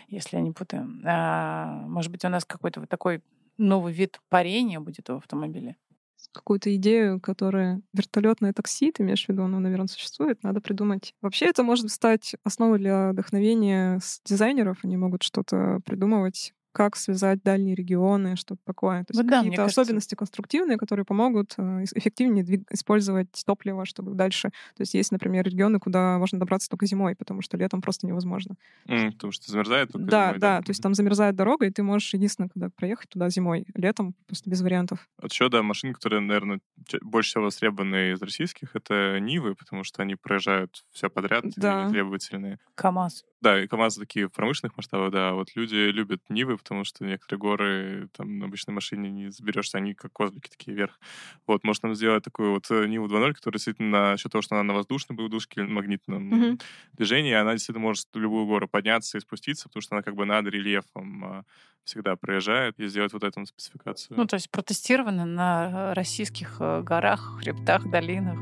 если 0.07 0.37
я 0.37 0.41
не 0.41 0.51
путаю. 0.51 0.89
А, 1.03 1.83
может 1.87 2.11
быть, 2.11 2.23
у 2.23 2.29
нас 2.29 2.45
какой-то 2.45 2.79
вот 2.79 2.89
такой 2.89 3.21
новый 3.57 3.93
вид 3.93 4.19
парения 4.29 4.79
будет 4.79 5.09
в 5.09 5.15
автомобиле? 5.15 5.77
какую-то 6.35 6.75
идею, 6.75 7.19
которая 7.21 7.81
вертолетное 7.93 8.53
такси, 8.53 8.91
ты 8.91 9.03
имеешь 9.03 9.25
в 9.25 9.29
виду, 9.29 9.43
оно, 9.43 9.59
наверное, 9.59 9.87
существует, 9.87 10.43
надо 10.43 10.59
придумать. 10.59 11.13
Вообще 11.21 11.45
это 11.45 11.63
может 11.63 11.89
стать 11.91 12.35
основой 12.43 12.77
для 12.77 13.11
вдохновения 13.11 13.99
с 14.03 14.21
дизайнеров. 14.25 14.79
Они 14.83 14.97
могут 14.97 15.23
что-то 15.23 15.79
придумывать, 15.85 16.53
как 16.75 16.97
связать 16.97 17.41
дальние 17.41 17.73
регионы, 17.73 18.35
что-то 18.35 18.59
такое. 18.65 19.05
То 19.05 19.11
есть 19.11 19.21
вот 19.21 19.29
да, 19.29 19.37
какие-то 19.37 19.63
особенности 19.63 20.09
кажется... 20.09 20.17
конструктивные, 20.17 20.77
которые 20.77 21.05
помогут 21.05 21.53
э, 21.57 21.85
эффективнее 21.93 22.43
двиг... 22.43 22.69
использовать 22.69 23.29
топливо, 23.45 23.85
чтобы 23.85 24.13
дальше... 24.13 24.49
То 24.75 24.81
есть 24.81 24.93
есть, 24.93 25.13
например, 25.13 25.45
регионы, 25.45 25.79
куда 25.79 26.17
можно 26.17 26.37
добраться 26.37 26.69
только 26.69 26.85
зимой, 26.85 27.15
потому 27.15 27.41
что 27.41 27.55
летом 27.55 27.81
просто 27.81 28.07
невозможно. 28.07 28.55
Mm, 28.89 29.13
потому 29.13 29.31
что 29.31 29.49
замерзает 29.49 29.93
только 29.93 30.05
да, 30.05 30.27
зимой, 30.27 30.39
да, 30.39 30.57
да, 30.57 30.61
то 30.63 30.71
есть 30.71 30.83
там 30.83 30.93
замерзает 30.93 31.37
дорога, 31.37 31.65
и 31.65 31.71
ты 31.71 31.81
можешь 31.81 32.13
единственное, 32.13 32.49
когда 32.49 32.69
проехать 32.69 33.07
туда 33.07 33.29
зимой. 33.29 33.65
Летом 33.73 34.13
просто 34.27 34.49
без 34.49 34.61
вариантов. 34.61 35.07
Вот 35.21 35.31
еще, 35.31 35.47
да, 35.47 35.63
машины, 35.63 35.93
которые, 35.93 36.19
наверное, 36.19 36.59
больше 37.01 37.29
всего 37.29 37.45
востребованы 37.45 38.11
из 38.11 38.21
российских, 38.21 38.75
это 38.75 39.17
Нивы, 39.21 39.55
потому 39.55 39.85
что 39.85 40.01
они 40.01 40.15
проезжают 40.15 40.83
все 40.91 41.09
подряд, 41.09 41.45
да. 41.55 41.89
требовательные. 41.89 42.59
КАМАЗ. 42.75 43.23
Да, 43.45 43.61
и 43.61 43.67
КАМАЗы 43.67 43.99
такие 43.99 44.27
в 44.27 44.31
промышленных 44.31 44.75
масштабах, 44.75 45.11
да. 45.11 45.33
Вот 45.33 45.49
люди 45.53 45.75
любят 45.75 46.19
Нивы, 46.29 46.57
потому 46.57 46.83
что 46.83 47.05
некоторые 47.05 47.39
горы 47.39 48.09
там 48.17 48.39
на 48.39 48.47
обычной 48.47 48.73
машине 48.73 49.11
не 49.11 49.29
заберешься, 49.29 49.77
они 49.77 49.93
как 49.93 50.11
козлики 50.13 50.49
такие 50.49 50.75
вверх. 50.75 50.99
Вот, 51.45 51.63
может 51.63 51.83
нам 51.83 51.93
сделать 51.93 52.23
такую 52.23 52.53
вот 52.53 52.65
э, 52.71 52.87
Ниву 52.87 53.05
2.0, 53.05 53.33
которая 53.33 53.57
действительно, 53.57 54.13
за 54.13 54.17
счет 54.17 54.31
того, 54.31 54.41
что 54.41 54.55
она 54.55 54.63
на 54.63 54.73
воздушной 54.73 55.15
удушке, 55.23 55.61
магнитном 55.61 56.33
mm-hmm. 56.33 56.61
движении, 56.93 57.33
она 57.33 57.51
действительно 57.51 57.85
может 57.85 58.07
любую 58.15 58.47
гору 58.47 58.67
подняться 58.67 59.19
и 59.19 59.21
спуститься, 59.21 59.69
потому 59.69 59.81
что 59.83 59.93
она 59.93 60.01
как 60.01 60.15
бы 60.15 60.25
над 60.25 60.47
рельефом 60.47 61.23
а, 61.23 61.43
всегда 61.83 62.15
проезжает, 62.15 62.79
и 62.79 62.87
сделать 62.87 63.13
вот 63.13 63.23
эту 63.23 63.45
спецификацию. 63.45 64.17
Ну, 64.17 64.25
то 64.25 64.37
есть 64.37 64.49
протестировано 64.49 65.25
на 65.25 65.93
российских 65.93 66.57
э, 66.59 66.81
горах, 66.81 67.37
хребтах, 67.39 67.87
долинах. 67.91 68.39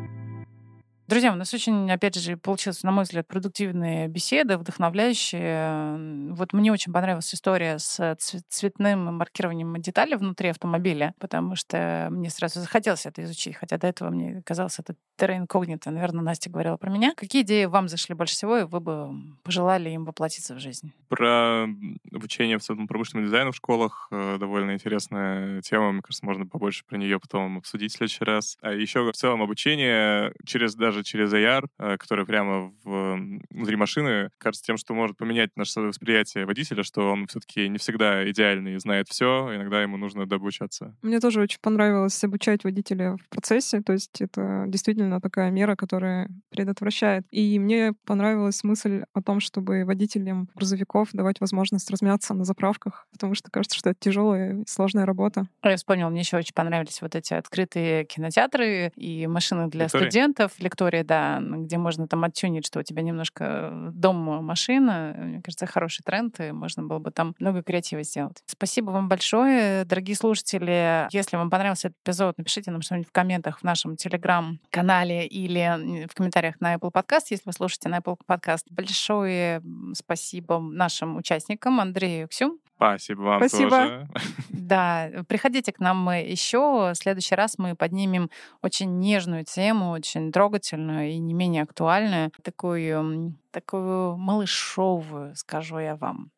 Друзья, 1.05 1.33
у 1.33 1.35
нас 1.35 1.53
очень, 1.53 1.91
опять 1.91 2.15
же, 2.15 2.37
получилась, 2.37 2.81
на 2.81 2.91
мой 2.91 3.03
взгляд, 3.03 3.27
продуктивная 3.27 4.07
беседа, 4.07 4.57
вдохновляющая. 4.57 5.97
Вот 6.33 6.53
мне 6.53 6.71
очень 6.71 6.93
понравилась 6.93 7.33
история 7.35 7.77
с 7.77 8.15
цветным 8.47 9.17
маркированием 9.17 9.81
деталей 9.81 10.15
внутри 10.15 10.49
автомобиля, 10.49 11.13
потому 11.19 11.57
что 11.57 12.07
мне 12.09 12.29
сразу 12.29 12.61
захотелось 12.61 13.05
это 13.05 13.21
изучить, 13.23 13.57
хотя 13.57 13.77
до 13.77 13.87
этого 13.87 14.11
мне 14.11 14.41
казалось 14.45 14.79
это 14.79 14.95
терра 15.17 15.35
инкогнито. 15.37 15.91
Наверное, 15.91 16.23
Настя 16.23 16.49
говорила 16.49 16.77
про 16.77 16.89
меня. 16.89 17.13
Какие 17.15 17.41
идеи 17.41 17.65
вам 17.65 17.89
зашли 17.89 18.15
больше 18.15 18.35
всего, 18.35 18.57
и 18.59 18.63
вы 18.63 18.79
бы 18.79 19.09
пожелали 19.43 19.89
им 19.89 20.05
воплотиться 20.05 20.55
в 20.55 20.59
жизнь? 20.59 20.93
Про 21.09 21.67
обучение 22.13 22.57
в 22.57 22.63
целом 22.63 22.87
промышленному 22.87 23.27
дизайну 23.27 23.51
в 23.51 23.55
школах 23.57 24.07
э, 24.09 24.37
довольно 24.39 24.71
интересная 24.71 25.61
тема. 25.61 25.91
Мне 25.91 26.01
кажется, 26.01 26.25
можно 26.25 26.45
побольше 26.45 26.85
про 26.85 26.97
нее 26.97 27.19
потом 27.19 27.57
обсудить 27.57 27.93
в 27.93 27.97
следующий 27.97 28.23
раз. 28.23 28.57
А 28.61 28.71
еще 28.71 29.03
в 29.03 29.11
целом 29.11 29.41
обучение 29.41 30.33
через 30.45 30.75
даже 30.75 30.92
даже 30.93 31.03
через 31.03 31.33
AR, 31.33 31.65
э, 31.79 31.97
который 31.97 32.25
прямо 32.25 32.71
в, 32.83 33.19
внутри 33.49 33.75
машины, 33.75 34.29
кажется 34.37 34.65
тем, 34.65 34.77
что 34.77 34.93
может 34.93 35.17
поменять 35.17 35.49
наше 35.55 35.81
восприятие 35.81 36.45
водителя, 36.45 36.83
что 36.83 37.11
он 37.11 37.27
все-таки 37.27 37.67
не 37.67 37.77
всегда 37.77 38.29
идеальный 38.29 38.75
и 38.75 38.79
знает 38.79 39.07
все, 39.09 39.55
иногда 39.55 39.81
ему 39.81 39.97
нужно 39.97 40.25
дообучаться. 40.25 40.95
Мне 41.01 41.19
тоже 41.19 41.41
очень 41.41 41.59
понравилось 41.61 42.23
обучать 42.23 42.63
водителя 42.63 43.17
в 43.17 43.29
процессе, 43.29 43.81
то 43.81 43.93
есть 43.93 44.21
это 44.21 44.65
действительно 44.67 45.19
такая 45.19 45.49
мера, 45.51 45.75
которая 45.75 46.29
предотвращает. 46.49 47.25
И 47.31 47.57
мне 47.59 47.93
понравилась 48.05 48.63
мысль 48.63 49.03
о 49.13 49.21
том, 49.21 49.39
чтобы 49.39 49.83
водителям 49.85 50.47
грузовиков 50.55 51.09
давать 51.13 51.39
возможность 51.41 51.89
размяться 51.89 52.33
на 52.33 52.45
заправках, 52.45 53.07
потому 53.11 53.33
что 53.33 53.49
кажется, 53.49 53.77
что 53.77 53.89
это 53.89 53.99
тяжелая 53.99 54.61
и 54.61 54.63
сложная 54.67 55.05
работа. 55.05 55.47
А 55.61 55.71
я 55.71 55.77
вспомнила, 55.77 56.09
мне 56.09 56.21
еще 56.21 56.37
очень 56.37 56.53
понравились 56.53 57.01
вот 57.01 57.15
эти 57.15 57.33
открытые 57.33 58.05
кинотеатры 58.05 58.91
и 58.95 59.25
машины 59.27 59.67
для 59.69 59.85
Лектории? 59.85 60.03
студентов, 60.03 60.51
лектории 60.59 60.82
история, 60.83 61.03
да, 61.03 61.39
где 61.41 61.77
можно 61.77 62.07
там 62.07 62.23
оттюнить, 62.23 62.65
что 62.67 62.79
у 62.79 62.83
тебя 62.83 63.01
немножко 63.03 63.69
э, 63.71 63.89
дом, 63.93 64.17
машина. 64.43 65.15
Мне 65.17 65.41
кажется, 65.41 65.65
хороший 65.65 66.03
тренд, 66.03 66.39
и 66.41 66.51
можно 66.51 66.83
было 66.83 66.99
бы 66.99 67.11
там 67.11 67.35
много 67.39 67.63
креатива 67.63 68.03
сделать. 68.03 68.43
Спасибо 68.45 68.91
вам 68.91 69.07
большое, 69.07 69.85
дорогие 69.85 70.15
слушатели. 70.15 71.07
Если 71.11 71.37
вам 71.37 71.49
понравился 71.49 71.87
этот 71.87 71.99
эпизод, 72.03 72.37
напишите 72.37 72.71
нам 72.71 72.81
что-нибудь 72.81 73.07
в 73.07 73.11
комментах 73.13 73.59
в 73.59 73.63
нашем 73.63 73.95
телеграм-канале 73.95 75.25
или 75.25 76.05
в 76.07 76.13
комментариях 76.13 76.59
на 76.59 76.75
Apple 76.75 76.91
Podcast, 76.91 77.27
если 77.29 77.43
вы 77.45 77.53
слушаете 77.53 77.87
на 77.87 77.99
Apple 77.99 78.17
Podcast. 78.27 78.63
Большое 78.69 79.61
спасибо 79.93 80.59
нашим 80.59 81.15
участникам 81.15 81.79
Андрею 81.79 82.27
Ксю. 82.27 82.59
Спасибо 82.91 83.21
вам 83.21 83.47
Спасибо. 83.47 83.69
тоже. 83.69 84.07
Да, 84.49 85.09
приходите 85.27 85.71
к 85.71 85.79
нам 85.79 86.09
еще. 86.09 86.91
В 86.91 86.95
следующий 86.95 87.35
раз 87.35 87.57
мы 87.57 87.75
поднимем 87.75 88.29
очень 88.61 88.99
нежную 88.99 89.45
тему, 89.45 89.91
очень 89.91 90.31
трогательную 90.31 91.11
и 91.11 91.17
не 91.17 91.33
менее 91.33 91.63
актуальную, 91.63 92.31
такую, 92.43 93.35
такую 93.51 94.17
малышовую, 94.17 95.35
скажу 95.35 95.79
я 95.79 95.95
вам. 95.95 96.31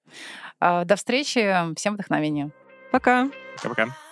А, 0.60 0.86
до 0.86 0.96
встречи. 0.96 1.74
Всем 1.76 1.94
вдохновения. 1.96 2.52
Пока. 2.92 3.30
Пока-пока. 3.58 4.05